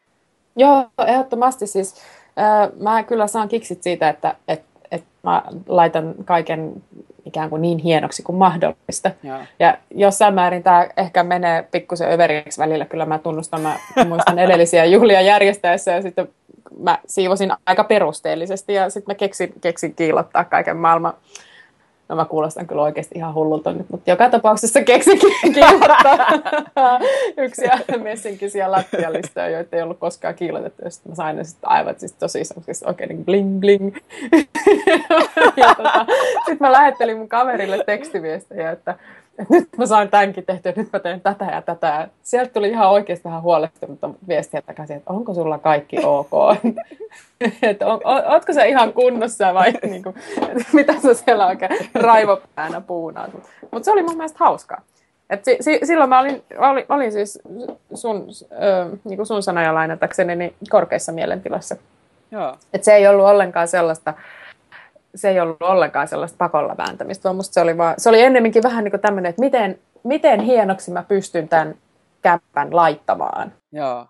Joo, 0.55 0.85
ehdottomasti 1.07 1.67
siis. 1.67 1.95
Äh, 2.39 2.69
mä 2.79 3.03
kyllä 3.03 3.27
saan 3.27 3.47
kiksit 3.47 3.83
siitä, 3.83 4.09
että, 4.09 4.35
että, 4.47 4.65
että 4.91 5.07
mä 5.23 5.43
laitan 5.67 6.15
kaiken 6.25 6.83
ikään 7.25 7.49
kuin 7.49 7.61
niin 7.61 7.77
hienoksi 7.79 8.23
kuin 8.23 8.35
mahdollista. 8.35 9.11
Joo. 9.23 9.39
Ja 9.59 9.77
jossain 9.95 10.33
määrin 10.33 10.63
tämä 10.63 10.87
ehkä 10.97 11.23
menee 11.23 11.67
pikkusen 11.71 12.11
överiksi 12.11 12.61
välillä, 12.61 12.85
kyllä 12.85 13.05
mä 13.05 13.19
tunnustan, 13.19 13.61
mä 13.61 13.77
muistan 14.07 14.39
edellisiä 14.39 14.85
juhlia 14.95 15.21
järjestäessä 15.21 15.91
ja 15.91 16.01
sitten 16.01 16.27
mä 16.79 16.97
siivosin 17.07 17.51
aika 17.65 17.83
perusteellisesti 17.83 18.73
ja 18.73 18.89
sitten 18.89 19.13
mä 19.13 19.15
keksin, 19.15 19.53
keksin 19.61 19.95
kiilottaa 19.95 20.43
kaiken 20.43 20.77
maailman 20.77 21.13
No 22.09 22.15
mä 22.15 22.25
kuulostan 22.25 22.67
kyllä 22.67 22.81
oikeasti 22.81 23.15
ihan 23.17 23.33
hullulta 23.33 23.73
nyt, 23.73 23.89
mutta 23.89 24.09
joka 24.09 24.29
tapauksessa 24.29 24.83
keksin 24.83 25.19
kiilottaa 25.53 26.99
yksi 27.45 27.61
messinkisiä 28.03 28.71
lattialistoja, 28.71 29.49
joita 29.49 29.75
ei 29.75 29.81
ollut 29.81 29.99
koskaan 29.99 30.35
kiilotettu. 30.35 30.81
Ja 30.83 30.89
sitten 30.89 31.11
mä 31.11 31.15
sain 31.15 31.35
ne 31.35 31.43
sitten 31.43 31.69
aivan 31.69 31.95
siis 31.97 32.13
tosi 32.13 32.39
oikein 32.85 33.09
niin 33.09 33.25
bling 33.25 33.59
bling. 33.59 33.95
tota, 35.77 36.05
sitten 36.35 36.57
mä 36.59 36.71
lähettelin 36.71 37.17
mun 37.17 37.29
kaverille 37.29 37.83
tekstiviestejä, 37.85 38.71
että 38.71 38.95
nyt 39.49 39.69
mä 39.77 39.85
sain 39.85 40.09
tämänkin 40.09 40.45
tehtyä, 40.45 40.73
nyt 40.75 40.93
mä 40.93 40.99
teen 40.99 41.21
tätä 41.21 41.45
ja 41.45 41.61
tätä. 41.61 42.07
Sieltä 42.23 42.53
tuli 42.53 42.69
ihan 42.69 42.89
oikeasti 42.89 43.23
vähän 43.23 43.41
huolestunutta 43.41 44.09
viestiä 44.27 44.61
takaisin, 44.61 44.97
että 44.97 45.13
onko 45.13 45.33
sulla 45.33 45.57
kaikki 45.57 45.97
ok? 46.03 46.31
että 47.61 47.87
on, 47.87 48.01
on, 48.03 48.23
ootko 48.27 48.53
sä 48.53 48.63
ihan 48.63 48.93
kunnossa 48.93 49.53
vai 49.53 49.71
niin 49.83 50.03
kuin, 50.03 50.15
mitä 50.73 50.93
sä 50.99 51.13
siellä 51.13 51.47
oikein 51.47 51.89
raivopäänä 51.95 52.81
puunaat. 52.81 53.31
Mutta 53.71 53.85
se 53.85 53.91
oli 53.91 54.03
mun 54.03 54.17
mielestä 54.17 54.37
hauskaa. 54.39 54.81
Et 55.29 55.45
si, 55.45 55.57
si, 55.61 55.79
silloin 55.83 56.09
mä 56.09 56.19
olin, 56.19 56.43
olin, 56.57 56.85
olin 56.89 57.11
siis 57.11 57.39
sun, 57.93 58.27
ö, 58.51 58.97
niin 59.03 59.17
kuin 59.17 59.25
sun 59.25 59.43
sanoja 59.43 59.73
lainatakseni 59.73 60.35
niin 60.35 60.55
korkeassa 60.69 61.11
mielentilassa. 61.11 61.75
Joo. 62.31 62.57
Et 62.73 62.83
se 62.83 62.93
ei 62.93 63.07
ollut 63.07 63.25
ollenkaan 63.25 63.67
sellaista, 63.67 64.13
se 65.15 65.29
ei 65.29 65.39
ollut 65.39 65.61
ollenkaan 65.61 66.07
sellaista 66.07 66.37
pakolla 66.37 66.77
vääntämistä, 66.77 67.23
vaan 67.23 67.35
musta 67.35 67.53
se 67.53 67.61
oli, 67.61 67.77
vaan, 67.77 67.95
se 67.97 68.09
oli 68.09 68.21
ennemminkin 68.21 68.63
vähän 68.63 68.83
niin 68.83 68.91
kuin 68.91 69.01
tämmöinen, 69.01 69.29
että 69.29 69.41
miten, 69.41 69.79
miten 70.03 70.39
hienoksi 70.39 70.91
mä 70.91 71.03
pystyn 71.03 71.49
tämän 71.49 71.75
käppän 72.21 72.75
laittamaan. 72.75 73.53
Joo. 73.71 74.07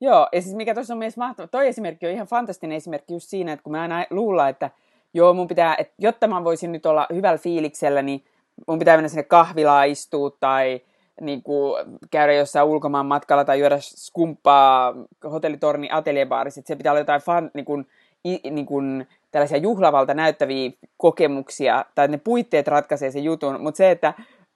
Joo, 0.00 0.28
ja 0.32 0.42
siis 0.42 0.54
mikä 0.54 0.74
tuossa 0.74 0.94
on 0.94 0.98
myös 0.98 1.16
mahtava, 1.16 1.48
toi 1.48 1.68
esimerkki 1.68 2.06
on 2.06 2.12
ihan 2.12 2.26
fantastinen 2.26 2.76
esimerkki 2.76 3.12
just 3.12 3.28
siinä, 3.28 3.52
että 3.52 3.62
kun 3.62 3.72
mä 3.72 3.82
aina 3.82 4.04
luulla, 4.10 4.48
että 4.48 4.70
joo, 5.14 5.34
mun 5.34 5.48
pitää, 5.48 5.74
että 5.78 5.94
jotta 5.98 6.26
mä 6.26 6.44
voisin 6.44 6.72
nyt 6.72 6.86
olla 6.86 7.06
hyvällä 7.14 7.38
fiiliksellä, 7.38 8.02
niin 8.02 8.24
mun 8.66 8.78
pitää 8.78 8.96
mennä 8.96 9.08
sinne 9.08 9.22
kahvilaan 9.22 9.88
istua 9.88 10.30
tai 10.40 10.80
niin 11.20 11.42
kuin, 11.42 11.84
käydä 12.10 12.32
jossain 12.32 12.68
ulkomaan 12.68 13.06
matkalla 13.06 13.44
tai 13.44 13.60
juoda 13.60 13.76
skumppaa 13.80 14.94
hotellitorni 15.30 15.88
ateljebaarissa, 15.92 16.60
että 16.60 16.68
se 16.68 16.76
pitää 16.76 16.92
olla 16.92 17.00
jotain 17.00 17.20
fan, 17.20 17.50
niin 17.54 17.64
kuin, 17.64 17.86
niin 18.24 18.66
kuin, 18.66 19.06
tällaisia 19.30 19.58
juhlavalta 19.58 20.14
näyttäviä 20.14 20.70
kokemuksia, 20.96 21.84
tai 21.94 22.08
ne 22.08 22.18
puitteet 22.18 22.68
ratkaisee 22.68 23.10
sen 23.10 23.24
jutun, 23.24 23.60
mutta 23.60 23.78
se, 23.78 23.90
että, 23.90 24.14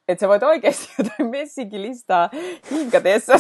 että 0.09 0.21
sä 0.21 0.29
voit 0.29 0.43
oikeasti 0.43 0.89
jotain 0.99 1.31
messikilistaa 1.31 2.31
hinkatessa 2.71 3.33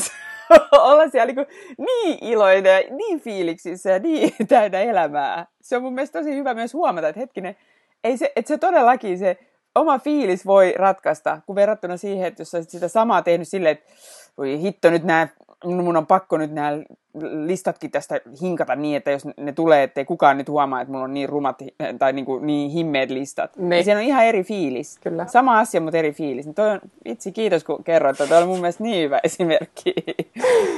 olla 0.72 1.08
siellä 1.08 1.32
niin, 1.32 1.46
niin 1.78 2.18
iloinen, 2.20 2.84
niin 2.96 3.20
fiiliksissä 3.20 3.90
ja 3.90 3.98
niin 3.98 4.32
täynnä 4.48 4.80
elämää. 4.80 5.46
Se 5.60 5.76
on 5.76 5.82
mun 5.82 5.94
mielestä 5.94 6.18
tosi 6.18 6.34
hyvä 6.34 6.54
myös 6.54 6.74
huomata, 6.74 7.08
että 7.08 7.20
hetkinen, 7.20 7.56
ei 8.04 8.16
se, 8.16 8.32
että 8.36 8.48
se 8.48 8.58
todellakin 8.58 9.18
se 9.18 9.38
oma 9.74 9.98
fiilis 9.98 10.46
voi 10.46 10.74
ratkaista, 10.76 11.40
kun 11.46 11.56
verrattuna 11.56 11.96
siihen, 11.96 12.26
että 12.26 12.40
jos 12.40 12.50
sä 12.50 12.62
sitä 12.62 12.88
samaa 12.88 13.22
tehnyt 13.22 13.48
silleen, 13.48 13.72
että 13.72 13.92
voi 14.38 14.60
hitto 14.60 14.90
nyt 14.90 15.04
nämä, 15.04 15.28
mun 15.64 15.96
on 15.96 16.06
pakko 16.06 16.38
nyt 16.38 16.52
nämä 16.52 16.70
listatkin 17.46 17.90
tästä 17.90 18.20
hinkata 18.40 18.76
niin, 18.76 18.96
että 18.96 19.10
jos 19.10 19.22
ne 19.36 19.52
tulee, 19.52 19.82
ettei 19.82 20.04
kukaan 20.04 20.38
nyt 20.38 20.48
huomaa, 20.48 20.80
että 20.80 20.92
mulla 20.92 21.04
on 21.04 21.14
niin 21.14 21.28
rumat 21.28 21.62
tai 21.98 22.12
niin, 22.12 22.24
kuin, 22.24 22.46
niin 22.46 22.70
himmeet 22.70 23.10
listat. 23.10 23.56
Niin. 23.56 23.72
Ja 23.72 23.84
siinä 23.84 24.00
on 24.00 24.06
ihan 24.06 24.24
eri 24.24 24.44
fiilis. 24.44 24.98
Kyllä. 24.98 25.26
Sama 25.26 25.58
asia, 25.58 25.80
mutta 25.80 25.98
eri 25.98 26.12
fiilis. 26.12 26.46
Niin 26.46 26.54
toi 26.54 26.70
on, 26.70 26.80
itse 27.04 27.30
kiitos 27.30 27.64
kun 27.64 27.84
kerroit, 27.84 28.20
että 28.20 28.26
toi 28.26 28.38
oli 28.38 28.46
mun 28.46 28.60
mielestä 28.60 28.82
niin 28.82 29.04
hyvä 29.04 29.20
esimerkki. 29.24 29.94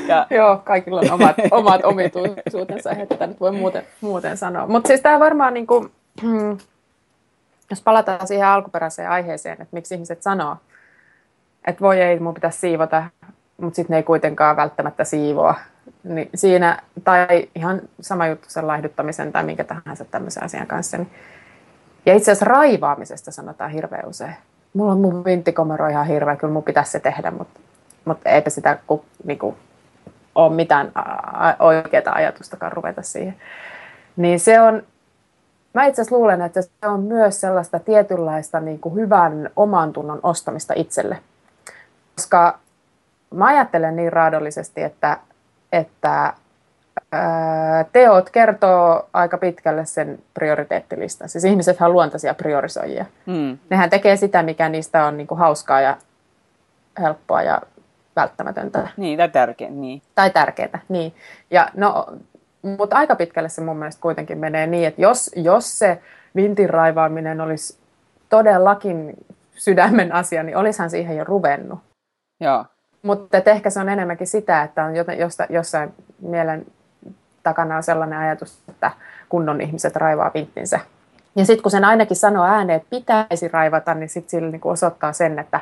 ja... 0.08 0.26
Joo, 0.30 0.60
kaikilla 0.64 1.00
on 1.00 1.10
omat, 1.10 1.36
omat 1.50 1.84
omituisuutensa, 1.84 2.90
että 2.90 3.26
nyt 3.26 3.40
voi 3.40 3.52
muuten, 3.52 3.82
muuten 4.00 4.36
sanoa. 4.36 4.66
Mutta 4.66 4.88
siis 4.88 5.00
tämä 5.00 5.20
varmaan 5.20 5.54
niin 5.54 5.66
kuin, 5.66 5.90
hmm, 6.22 6.58
jos 7.70 7.82
palataan 7.82 8.26
siihen 8.26 8.46
alkuperäiseen 8.46 9.10
aiheeseen, 9.10 9.52
että 9.52 9.76
miksi 9.76 9.94
ihmiset 9.94 10.22
sanoo, 10.22 10.56
että 11.66 11.80
voi 11.80 12.00
ei, 12.00 12.18
mun 12.18 12.34
pitäisi 12.34 12.58
siivota, 12.58 13.04
mutta 13.60 13.76
sitten 13.76 13.94
ne 13.94 13.96
ei 13.96 14.02
kuitenkaan 14.02 14.56
välttämättä 14.56 15.04
siivoa. 15.04 15.54
Niin 16.04 16.30
siinä, 16.34 16.82
tai 17.04 17.48
ihan 17.54 17.82
sama 18.00 18.26
juttu 18.26 18.46
sen 18.48 18.66
laihduttamisen 18.66 19.32
tai 19.32 19.44
minkä 19.44 19.64
tahansa 19.64 20.04
tämmöisen 20.04 20.42
asian 20.42 20.66
kanssa. 20.66 20.96
Niin. 20.96 21.10
Ja 22.06 22.14
itse 22.14 22.30
asiassa 22.30 22.46
raivaamisesta 22.46 23.30
sanotaan 23.30 23.70
hirveän 23.70 24.08
usein. 24.08 24.34
Mulla 24.74 24.92
on 24.92 25.00
mun 25.00 25.24
vinttikomero 25.24 25.88
ihan 25.88 26.06
hirveä, 26.06 26.36
kyllä 26.36 26.52
mun 26.52 26.62
pitäisi 26.62 26.90
se 26.90 27.00
tehdä, 27.00 27.30
mutta, 27.30 27.60
mutta 28.04 28.30
eipä 28.30 28.50
sitä 28.50 28.78
ku, 28.86 29.04
niinku, 29.24 29.56
ole 30.34 30.54
mitään 30.54 30.92
oikeaa 31.58 32.14
ajatustakaan 32.14 32.72
ruveta 32.72 33.02
siihen. 33.02 33.36
Niin 34.16 34.40
se 34.40 34.60
on, 34.60 34.82
Mä 35.76 35.86
itse 35.86 36.02
asiassa 36.02 36.16
luulen, 36.16 36.42
että 36.42 36.62
se 36.62 36.68
on 36.84 37.02
myös 37.02 37.40
sellaista 37.40 37.78
tietynlaista 37.78 38.60
niin 38.60 38.80
kuin 38.80 38.94
hyvän 38.94 39.50
oman 39.56 39.92
tunnon 39.92 40.20
ostamista 40.22 40.74
itselle. 40.76 41.18
Koska 42.16 42.58
mä 43.34 43.46
ajattelen 43.46 43.96
niin 43.96 44.12
raadollisesti, 44.12 44.82
että, 44.82 45.18
että 45.72 46.32
ää, 47.12 47.84
teot 47.92 48.30
kertoo 48.30 49.08
aika 49.12 49.38
pitkälle 49.38 49.84
sen 49.84 50.18
prioriteettilistan. 50.34 51.28
Siis 51.28 51.44
ihmisethän 51.44 51.88
on 51.88 51.92
luontaisia 51.92 52.34
priorisoijia. 52.34 53.06
Mm. 53.26 53.58
Nehän 53.70 53.90
tekee 53.90 54.16
sitä, 54.16 54.42
mikä 54.42 54.68
niistä 54.68 55.04
on 55.04 55.16
niin 55.16 55.26
kuin 55.26 55.38
hauskaa 55.38 55.80
ja 55.80 55.96
helppoa 57.00 57.42
ja 57.42 57.60
välttämätöntä. 58.16 58.88
Niin, 58.96 59.18
tai 59.18 59.28
tärkeää. 59.28 59.70
Niin. 59.70 60.02
Tai 60.14 60.30
tärkeää, 60.30 60.78
niin. 60.88 61.14
Ja 61.50 61.68
no, 61.74 62.06
mutta 62.78 62.96
aika 62.96 63.16
pitkälle 63.16 63.48
se 63.48 63.60
mun 63.60 63.76
mielestä 63.76 64.02
kuitenkin 64.02 64.38
menee 64.38 64.66
niin, 64.66 64.88
että 64.88 65.02
jos, 65.02 65.30
jos 65.36 65.78
se 65.78 66.02
vintin 66.36 66.70
raivaaminen 66.70 67.40
olisi 67.40 67.78
todellakin 68.28 69.14
sydämen 69.54 70.12
asia, 70.12 70.42
niin 70.42 70.56
olisihan 70.56 70.90
siihen 70.90 71.16
jo 71.16 71.24
ruvennut. 71.24 71.78
Joo. 72.40 72.64
Mutta 73.06 73.42
ehkä 73.46 73.70
se 73.70 73.80
on 73.80 73.88
enemmänkin 73.88 74.26
sitä, 74.26 74.62
että 74.62 74.84
on 74.84 74.94
josta, 75.18 75.46
jossain 75.50 75.94
mielen 76.22 76.66
takana 77.42 77.76
on 77.76 77.82
sellainen 77.82 78.18
ajatus, 78.18 78.58
että 78.68 78.90
kunnon 79.28 79.60
ihmiset 79.60 79.96
raivaa 79.96 80.30
vinttinsä. 80.34 80.80
Ja 81.36 81.44
sitten 81.44 81.62
kun 81.62 81.70
sen 81.70 81.84
ainakin 81.84 82.16
sanoo 82.16 82.44
ääneen, 82.44 82.76
että 82.76 82.90
pitäisi 82.90 83.48
raivata, 83.48 83.94
niin 83.94 84.08
sitten 84.08 84.30
sillä 84.30 84.50
niinku 84.50 84.68
osoittaa 84.68 85.12
sen, 85.12 85.38
että, 85.38 85.60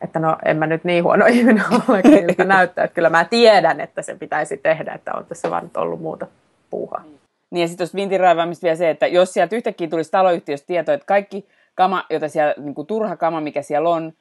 että 0.00 0.18
no 0.18 0.36
en 0.44 0.56
mä 0.56 0.66
nyt 0.66 0.84
niin 0.84 1.04
huono 1.04 1.26
ihminen 1.36 1.64
ole, 1.88 2.02
miltä 2.02 2.44
näyttää. 2.54 2.84
Että 2.84 2.94
kyllä 2.94 3.10
mä 3.10 3.24
tiedän, 3.24 3.80
että 3.80 4.02
se 4.02 4.14
pitäisi 4.14 4.56
tehdä, 4.56 4.92
että 4.92 5.12
on 5.14 5.24
tässä 5.26 5.50
vaan 5.50 5.70
ollut 5.76 6.00
muuta 6.00 6.26
puuhaa. 6.70 7.02
Niin 7.50 7.60
ja 7.60 7.68
sitten 7.68 7.78
tuosta 7.78 7.96
vintin 7.96 8.20
raivaamista 8.20 8.64
vielä 8.64 8.76
se, 8.76 8.90
että 8.90 9.06
jos 9.06 9.32
sieltä 9.32 9.56
yhtäkkiä 9.56 9.88
tulisi 9.88 10.10
taloyhtiöstä 10.10 10.66
tieto, 10.66 10.92
että 10.92 11.06
kaikki 11.06 11.48
kama, 11.74 12.04
jota 12.10 12.28
siellä, 12.28 12.54
niin 12.56 12.74
kuin 12.74 12.86
turha 12.86 13.16
kama, 13.16 13.40
mikä 13.40 13.62
siellä 13.62 13.88
on, 13.88 14.12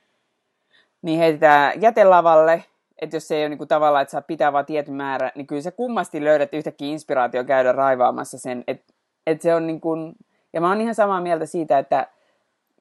niin 1.06 1.20
heitetään 1.20 1.82
jätelavalle, 1.82 2.64
että 3.02 3.16
jos 3.16 3.28
se 3.28 3.36
ei 3.36 3.46
ole 3.46 3.56
kuin 3.56 3.68
tavallaan, 3.68 4.02
että 4.02 4.12
saa 4.12 4.22
pitää 4.22 4.54
vaan 4.54 4.66
tietyn 4.66 4.94
määrä, 4.94 5.32
niin 5.36 5.48
kyllä 5.48 5.62
se 5.62 5.72
kummasti 5.72 6.24
löydät 6.24 6.54
yhtäkkiä 6.54 6.88
inspiraatio 6.88 7.44
käydä 7.44 7.72
raivaamassa 7.72 8.38
sen, 8.38 8.64
että, 8.68 8.94
että 9.28 9.44
se 9.44 9.56
on 9.56 9.68
niin 9.68 9.82
kuin, 9.82 10.14
ja 10.54 10.62
mä 10.62 10.70
oon 10.70 10.82
ihan 10.82 10.96
samaa 10.96 11.22
mieltä 11.22 11.46
siitä, 11.46 11.80
että, 11.80 12.08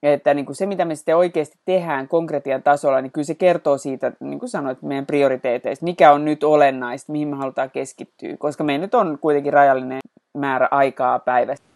että 0.02 0.35
niin 0.35 0.47
kuin 0.47 0.57
se, 0.57 0.66
mitä 0.66 0.85
me 0.85 0.95
sitten 0.95 1.16
oikeasti 1.16 1.59
tehdään 1.64 2.09
konkretian 2.09 2.62
tasolla, 2.62 3.00
niin 3.00 3.12
kyllä 3.12 3.25
se 3.25 3.35
kertoo 3.35 3.78
siitä, 3.78 4.12
niin 4.21 4.38
kuin 4.38 4.49
sanoit, 4.49 4.83
meidän 4.83 5.07
prioriteeteista, 5.07 5.85
mikä 5.85 6.12
on 6.12 6.25
nyt 6.25 6.45
olennaista, 6.45 7.12
mihin 7.12 7.28
me 7.28 7.37
halutaan 7.37 7.71
keskittyä, 7.71 8.37
koska 8.38 8.64
meillä 8.64 8.85
nyt 8.85 8.95
on 8.95 9.19
kuitenkin 9.21 9.52
rajallinen 9.52 10.00
määrä 10.35 10.69
aikaa 10.71 11.19
päivästä. 11.19 11.66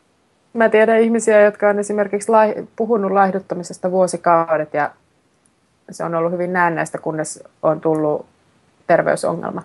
Mä 0.53 0.69
tiedän 0.69 1.01
ihmisiä, 1.01 1.41
jotka 1.41 1.69
on 1.69 1.79
esimerkiksi 1.79 2.33
lai- 2.33 2.69
puhunut 2.77 3.13
laihduttamisesta 3.13 3.91
vuosikaudet 3.91 4.75
ja 4.75 4.91
se 5.91 6.05
on 6.05 6.15
ollut 6.15 6.33
hyvin 6.33 6.53
näennäistä, 6.53 6.99
kunnes 6.99 7.45
on 7.63 7.81
tullut 7.81 8.27
terveysongelma. 8.87 9.63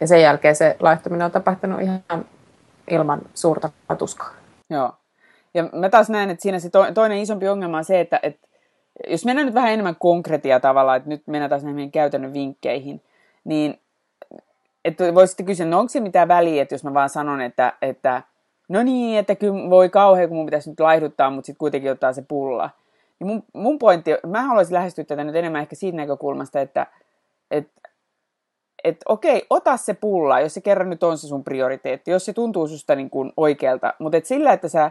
Ja 0.00 0.06
sen 0.06 0.22
jälkeen 0.22 0.56
se 0.56 0.76
laihtuminen 0.80 1.24
on 1.24 1.30
tapahtunut 1.30 1.80
ihan 1.80 2.02
ilman 2.90 3.20
suurta 3.34 3.70
tuskaa. 3.98 4.30
Joo. 4.70 4.92
Ja 5.54 5.68
mä 5.72 5.88
taas 5.88 6.10
näen, 6.10 6.30
että 6.30 6.42
siinä 6.42 6.58
se 6.58 6.70
to, 6.70 6.86
toinen 6.94 7.18
isompi 7.18 7.48
ongelma 7.48 7.78
on 7.78 7.84
se, 7.84 8.00
että, 8.00 8.20
että 8.22 8.48
jos 9.08 9.24
mennään 9.24 9.46
nyt 9.46 9.54
vähän 9.54 9.72
enemmän 9.72 9.96
konkretia 9.98 10.60
tavalla, 10.60 10.96
että 10.96 11.08
nyt 11.08 11.22
mennään 11.26 11.50
taas 11.50 11.64
näihin 11.64 11.92
käytännön 11.92 12.32
vinkkeihin, 12.32 13.02
niin 13.44 13.78
että 14.84 15.14
voisitte 15.14 15.42
kysyä, 15.42 15.66
no 15.66 15.78
onko 15.78 15.88
se 15.88 16.00
mitään 16.00 16.28
väliä, 16.28 16.62
että 16.62 16.74
jos 16.74 16.84
mä 16.84 16.94
vaan 16.94 17.08
sanon, 17.08 17.40
että, 17.40 17.72
että 17.82 18.22
no 18.68 18.82
niin, 18.82 19.18
että 19.18 19.34
kyllä 19.34 19.70
voi 19.70 19.88
kauhean, 19.88 20.28
kun 20.28 20.36
mun 20.36 20.46
pitäisi 20.46 20.70
nyt 20.70 20.80
laihduttaa, 20.80 21.30
mutta 21.30 21.46
sitten 21.46 21.58
kuitenkin 21.58 21.92
ottaa 21.92 22.12
se 22.12 22.22
pulla. 22.22 22.70
Niin 23.22 23.26
mun, 23.26 23.44
mun 23.54 23.78
pointti, 23.78 24.10
mä 24.26 24.42
haluaisin 24.42 24.74
lähestyä 24.74 25.04
tätä 25.04 25.24
nyt 25.24 25.36
enemmän 25.36 25.60
ehkä 25.60 25.76
siitä 25.76 25.96
näkökulmasta, 25.96 26.60
että, 26.60 26.86
että 27.50 27.90
että 28.84 29.04
okei, 29.08 29.46
ota 29.50 29.76
se 29.76 29.94
pulla, 29.94 30.40
jos 30.40 30.54
se 30.54 30.60
kerran 30.60 30.90
nyt 30.90 31.02
on 31.02 31.18
se 31.18 31.26
sun 31.26 31.44
prioriteetti, 31.44 32.10
jos 32.10 32.24
se 32.24 32.32
tuntuu 32.32 32.68
susta 32.68 32.94
niin 32.94 33.10
kuin 33.10 33.32
oikealta, 33.36 33.94
mutta 33.98 34.16
et 34.16 34.26
sillä, 34.26 34.52
että 34.52 34.68
sä, 34.68 34.90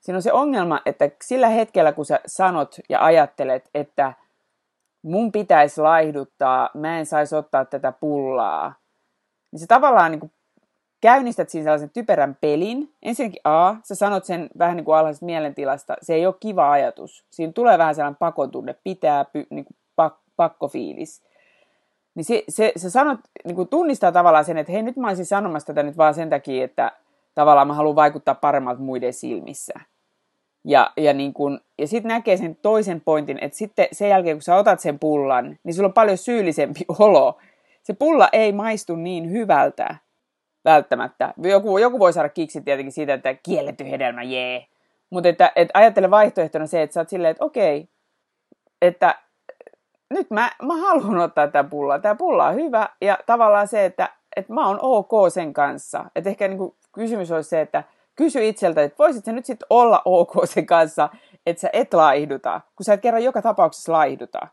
siinä 0.00 0.16
on 0.16 0.22
se 0.22 0.32
ongelma, 0.32 0.80
että 0.86 1.10
sillä 1.22 1.48
hetkellä, 1.48 1.92
kun 1.92 2.04
sä 2.04 2.20
sanot 2.26 2.76
ja 2.88 3.04
ajattelet, 3.04 3.70
että 3.74 4.12
mun 5.02 5.32
pitäisi 5.32 5.80
laihduttaa, 5.80 6.70
mä 6.74 6.98
en 6.98 7.06
saisi 7.06 7.36
ottaa 7.36 7.64
tätä 7.64 7.92
pullaa, 7.92 8.74
niin 9.52 9.60
se 9.60 9.66
tavallaan 9.66 10.10
niin 10.10 10.20
kuin 10.20 10.32
käynnistät 11.06 11.48
siinä 11.48 11.64
sellaisen 11.64 11.90
typerän 11.90 12.36
pelin. 12.40 12.92
Ensinnäkin 13.02 13.40
A, 13.44 13.74
sä 13.82 13.94
sanot 13.94 14.24
sen 14.24 14.48
vähän 14.58 14.76
niin 14.76 14.84
kuin 14.84 14.96
alhaisesta 14.96 15.26
mielentilasta, 15.26 15.96
se 16.02 16.14
ei 16.14 16.26
ole 16.26 16.34
kiva 16.40 16.70
ajatus. 16.70 17.24
Siinä 17.30 17.52
tulee 17.52 17.78
vähän 17.78 17.94
sellainen 17.94 18.16
pakotunne, 18.16 18.74
pitää, 18.84 19.24
py, 19.24 19.46
niin 19.50 19.64
kuin 19.64 19.76
pak, 19.96 20.16
pakkofiilis. 20.36 21.22
Niin 22.14 22.24
se, 22.24 22.44
se, 22.48 22.72
se 22.76 22.90
sanot, 22.90 23.20
niin 23.44 23.56
kuin 23.56 23.68
tunnistaa 23.68 24.12
tavallaan 24.12 24.44
sen, 24.44 24.58
että 24.58 24.72
hei 24.72 24.82
nyt 24.82 24.96
mä 24.96 25.08
olisin 25.08 25.26
sanomassa 25.26 25.66
tätä 25.66 25.82
nyt 25.82 25.96
vaan 25.96 26.14
sen 26.14 26.30
takia, 26.30 26.64
että 26.64 26.92
tavallaan 27.34 27.66
mä 27.66 27.74
haluan 27.74 27.96
vaikuttaa 27.96 28.34
paremmalta 28.34 28.80
muiden 28.80 29.12
silmissä. 29.12 29.74
Ja, 30.64 30.92
ja, 30.96 31.12
niin 31.12 31.32
kun, 31.32 31.60
ja 31.78 31.86
sitten 31.86 32.08
näkee 32.08 32.36
sen 32.36 32.56
toisen 32.56 33.00
pointin, 33.00 33.38
että 33.40 33.58
sitten 33.58 33.88
sen 33.92 34.08
jälkeen 34.08 34.36
kun 34.36 34.42
sä 34.42 34.56
otat 34.56 34.80
sen 34.80 34.98
pullan, 34.98 35.58
niin 35.64 35.74
sulla 35.74 35.88
on 35.88 35.92
paljon 35.92 36.18
syyllisempi 36.18 36.80
olo. 36.98 37.38
Se 37.82 37.92
pulla 37.92 38.28
ei 38.32 38.52
maistu 38.52 38.96
niin 38.96 39.30
hyvältä 39.30 40.05
välttämättä. 40.66 41.34
Joku, 41.42 41.78
joku 41.78 41.98
voi 41.98 42.12
saada 42.12 42.28
kiksi 42.28 42.60
tietenkin 42.60 42.92
siitä, 42.92 43.14
että 43.14 43.34
kielletty 43.34 43.90
hedelmä, 43.90 44.22
jee. 44.22 44.66
Mutta 45.10 45.28
että, 45.28 45.52
että 45.56 45.78
ajattele 45.78 46.10
vaihtoehtona 46.10 46.66
se, 46.66 46.82
että 46.82 46.94
sä 46.94 47.00
oot 47.00 47.08
silleen, 47.08 47.30
että 47.30 47.44
okei, 47.44 47.88
että 48.82 49.14
nyt 50.10 50.30
mä, 50.30 50.50
mä 50.62 50.76
haluan 50.76 51.18
ottaa 51.18 51.48
tämä 51.48 51.68
pulla. 51.68 51.98
Tämä 51.98 52.14
pulla 52.14 52.46
on 52.46 52.54
hyvä 52.54 52.88
ja 53.00 53.18
tavallaan 53.26 53.68
se, 53.68 53.84
että, 53.84 54.08
että 54.36 54.52
mä 54.52 54.68
oon 54.68 54.78
ok 54.82 55.10
sen 55.32 55.52
kanssa. 55.52 56.04
Että 56.16 56.30
ehkä 56.30 56.48
niin 56.48 56.58
kuin 56.58 56.74
kysymys 56.92 57.32
olisi 57.32 57.50
se, 57.50 57.60
että 57.60 57.84
kysy 58.16 58.48
itseltä, 58.48 58.82
että 58.82 58.98
voisit 58.98 59.24
sä 59.24 59.32
nyt 59.32 59.46
sitten 59.46 59.66
olla 59.70 60.02
ok 60.04 60.32
sen 60.44 60.66
kanssa, 60.66 61.08
että 61.46 61.60
sä 61.60 61.70
et 61.72 61.94
laihduta, 61.94 62.60
kun 62.76 62.84
sä 62.84 62.92
et 62.92 63.00
kerran 63.00 63.24
joka 63.24 63.42
tapauksessa 63.42 63.92
laihduta. 63.92 64.48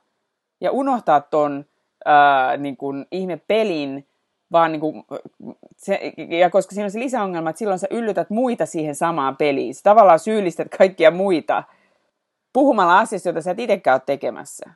Ja 0.62 0.72
unohtaa 0.72 1.22
ton 1.22 1.66
ää, 2.06 2.58
niin 2.58 2.78
kuin 2.78 3.06
ihme 3.12 3.38
pelin, 3.48 4.08
vaan 4.54 4.72
niin 4.72 4.80
kuin, 4.80 5.04
se, 5.78 6.14
ja 6.30 6.50
koska 6.50 6.74
siinä 6.74 6.86
on 6.86 6.92
se 6.92 7.00
lisäongelma, 7.00 7.50
että 7.50 7.58
silloin 7.58 7.80
sä 7.80 7.88
yllytät 7.92 8.30
muita 8.30 8.66
siihen 8.66 8.96
samaan 8.96 9.38
peliin. 9.38 9.76
Sä 9.76 9.82
tavallaan 9.84 10.20
syyllistät 10.20 10.68
kaikkia 10.78 11.12
muita 11.12 11.64
puhumalla 12.54 13.00
asiasta, 13.00 13.30
jota 13.30 13.42
sä 13.42 13.52
et 13.52 13.60
itsekään 13.60 13.96
ole 13.96 14.02
tekemässä. 14.06 14.70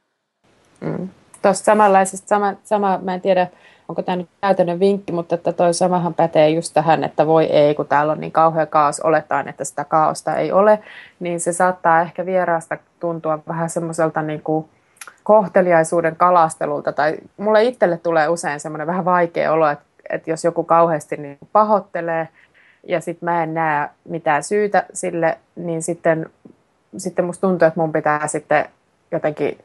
Mm. 0.81 1.10
Tuosta 1.41 1.65
samanlaisesta, 1.65 2.27
sama, 2.27 2.53
sama, 2.63 3.00
mä 3.03 3.13
en 3.13 3.22
tiedä, 3.22 3.48
onko 3.89 4.01
tämä 4.01 4.15
nyt 4.15 4.29
käytännön 4.41 4.79
vinkki, 4.79 5.12
mutta 5.12 5.36
että 5.36 5.53
toi 5.53 5.74
samahan 5.74 6.13
pätee 6.13 6.50
just 6.50 6.74
tähän, 6.74 7.03
että 7.03 7.27
voi 7.27 7.46
ei, 7.46 7.75
kun 7.75 7.88
täällä 7.88 8.12
on 8.12 8.19
niin 8.19 8.31
kauhea 8.31 8.65
kaos, 8.65 9.00
oletaan, 9.00 9.48
että 9.48 9.63
sitä 9.63 9.84
kaosta 9.86 10.36
ei 10.36 10.51
ole, 10.51 10.79
niin 11.19 11.39
se 11.39 11.53
saattaa 11.53 12.01
ehkä 12.01 12.25
vieraasta 12.25 12.77
tuntua 13.00 13.39
vähän 13.48 13.69
semmoiselta 13.69 14.22
niin 14.22 14.41
kuin 14.41 14.69
kohteliaisuuden 15.27 16.15
kalastelulta, 16.15 16.93
tai 16.93 17.17
mulle 17.38 17.63
itselle 17.63 17.98
tulee 17.98 18.27
usein 18.27 18.60
semmoinen 18.60 18.88
vähän 18.88 19.05
vaikea 19.05 19.53
olo, 19.53 19.69
että, 19.69 19.86
että 20.10 20.29
jos 20.29 20.43
joku 20.43 20.63
kauheasti 20.63 21.17
niin 21.17 21.38
pahoittelee, 21.51 22.27
ja 22.84 23.01
sitten 23.01 23.25
mä 23.25 23.43
en 23.43 23.53
näe 23.53 23.89
mitään 24.10 24.43
syytä 24.43 24.86
sille, 24.93 25.38
niin 25.55 25.81
sitten, 25.81 26.29
sitten 26.98 27.25
musta 27.25 27.48
tuntuu, 27.48 27.67
että 27.67 27.79
mun 27.79 27.91
pitää 27.91 28.27
sitten 28.27 28.65
jotenkin 29.12 29.57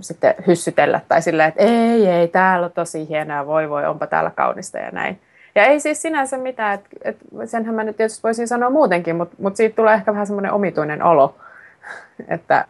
sitten 0.00 0.34
hyssytellä 0.46 1.00
tai 1.08 1.22
sillä, 1.22 1.46
että 1.46 1.62
ei, 1.62 2.06
ei, 2.06 2.28
täällä 2.28 2.66
on 2.66 2.72
tosi 2.72 3.08
hienoa, 3.08 3.46
voi 3.46 3.70
voi, 3.70 3.86
onpa 3.86 4.06
täällä 4.06 4.30
kaunista 4.30 4.78
ja 4.78 4.90
näin. 4.90 5.20
Ja 5.54 5.64
ei 5.64 5.80
siis 5.80 6.02
sinänsä 6.02 6.38
mitään, 6.38 6.74
että, 6.74 6.88
että 7.04 7.24
senhän 7.46 7.74
mä 7.74 7.84
nyt 7.84 7.96
tietysti 7.96 8.22
voisin 8.22 8.48
sanoa 8.48 8.70
muutenkin, 8.70 9.16
mutta, 9.16 9.36
mutta 9.38 9.56
siitä 9.56 9.76
tulee 9.76 9.94
ehkä 9.94 10.12
vähän 10.12 10.26
semmoinen 10.26 10.52
omituinen 10.52 11.02
olo, 11.02 11.36
että, 12.28 12.64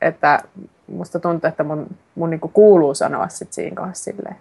että 0.00 0.42
musta 0.88 1.20
tuntuu, 1.20 1.48
että 1.48 1.64
mun, 1.64 1.86
mun 2.14 2.30
niinku 2.30 2.48
kuuluu 2.48 2.94
sanoa 2.94 3.28
sit 3.28 3.52
siinä 3.52 3.76
kohdassa 3.76 4.04
silleen. 4.04 4.36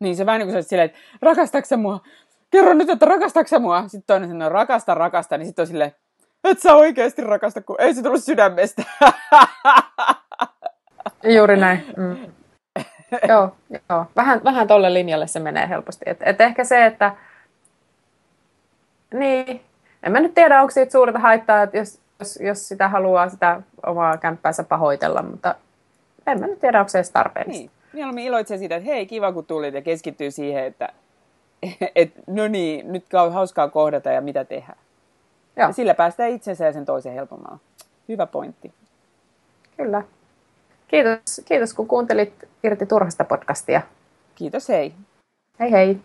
Niin 0.00 0.16
se 0.16 0.26
vähän 0.26 0.38
niin 0.38 0.50
kuin 0.50 0.62
silleen, 0.62 0.86
että 0.86 0.98
rakastatko 1.22 1.76
mua? 1.76 2.00
Kerro 2.50 2.74
nyt, 2.74 2.90
että 2.90 3.06
rakastatko 3.06 3.60
mua? 3.60 3.82
Sitten 3.82 4.06
toinen 4.06 4.28
sanoo, 4.28 4.48
rakasta, 4.48 4.94
rakasta, 4.94 5.38
niin 5.38 5.46
sitten 5.46 5.62
on 5.62 5.66
silleen, 5.66 5.92
et 6.44 6.60
sä 6.60 6.74
oikeasti 6.74 7.22
rakasta, 7.22 7.62
kun 7.62 7.76
ei 7.78 7.94
se 7.94 8.02
tullut 8.02 8.24
sydämestä. 8.24 8.82
Juuri 11.36 11.56
näin. 11.56 11.84
Mm. 11.96 12.16
joo, 13.28 13.56
joo. 13.90 14.06
Vähän, 14.16 14.40
vähän 14.44 14.66
tolle 14.66 14.94
linjalle 14.94 15.26
se 15.26 15.40
menee 15.40 15.68
helposti. 15.68 16.04
Et, 16.06 16.18
et 16.20 16.40
ehkä 16.40 16.64
se, 16.64 16.86
että 16.86 17.12
niin, 19.14 19.60
en 20.02 20.12
mä 20.12 20.20
nyt 20.20 20.34
tiedä, 20.34 20.60
onko 20.60 20.70
siitä 20.70 20.92
suurta 20.92 21.18
haittaa, 21.18 21.62
että 21.62 21.76
jos, 21.76 22.00
jos, 22.18 22.38
jos 22.40 22.68
sitä 22.68 22.88
haluaa 22.88 23.28
sitä 23.28 23.62
omaa 23.86 24.16
kämppäänsä 24.16 24.64
pahoitella, 24.64 25.22
mutta 25.22 25.54
en 26.26 26.40
mä 26.40 26.46
nyt 26.46 26.60
tiedä, 26.60 26.78
onko 26.78 26.88
se 26.88 26.98
edes 26.98 27.10
tarpeellista. 27.10 27.60
Niin. 27.60 27.70
Mieluummin 27.92 28.24
iloitsee 28.24 28.58
siitä, 28.58 28.76
että 28.76 28.90
hei, 28.90 29.06
kiva 29.06 29.32
kun 29.32 29.46
tulit 29.46 29.74
ja 29.74 29.82
keskittyy 29.82 30.30
siihen, 30.30 30.64
että 30.64 30.88
et, 31.94 32.12
no 32.26 32.48
niin, 32.48 32.92
nyt 32.92 33.14
on 33.14 33.32
hauskaa 33.32 33.68
kohdata 33.68 34.10
ja 34.10 34.20
mitä 34.20 34.44
tehdä. 34.44 34.76
Joo. 35.56 35.68
Ja 35.68 35.72
sillä 35.72 35.94
päästään 35.94 36.30
itsensä 36.30 36.64
ja 36.64 36.72
sen 36.72 36.84
toisen 36.84 37.12
helpommalla. 37.12 37.58
Hyvä 38.08 38.26
pointti. 38.26 38.72
Kyllä. 39.76 40.02
Kiitos, 40.88 41.40
kiitos 41.44 41.74
kun 41.74 41.88
kuuntelit 41.88 42.32
Irti 42.64 42.86
turhasta 42.86 43.24
podcastia. 43.24 43.82
Kiitos, 44.34 44.68
hei. 44.68 44.94
Hei 45.60 45.72
hei. 45.72 46.00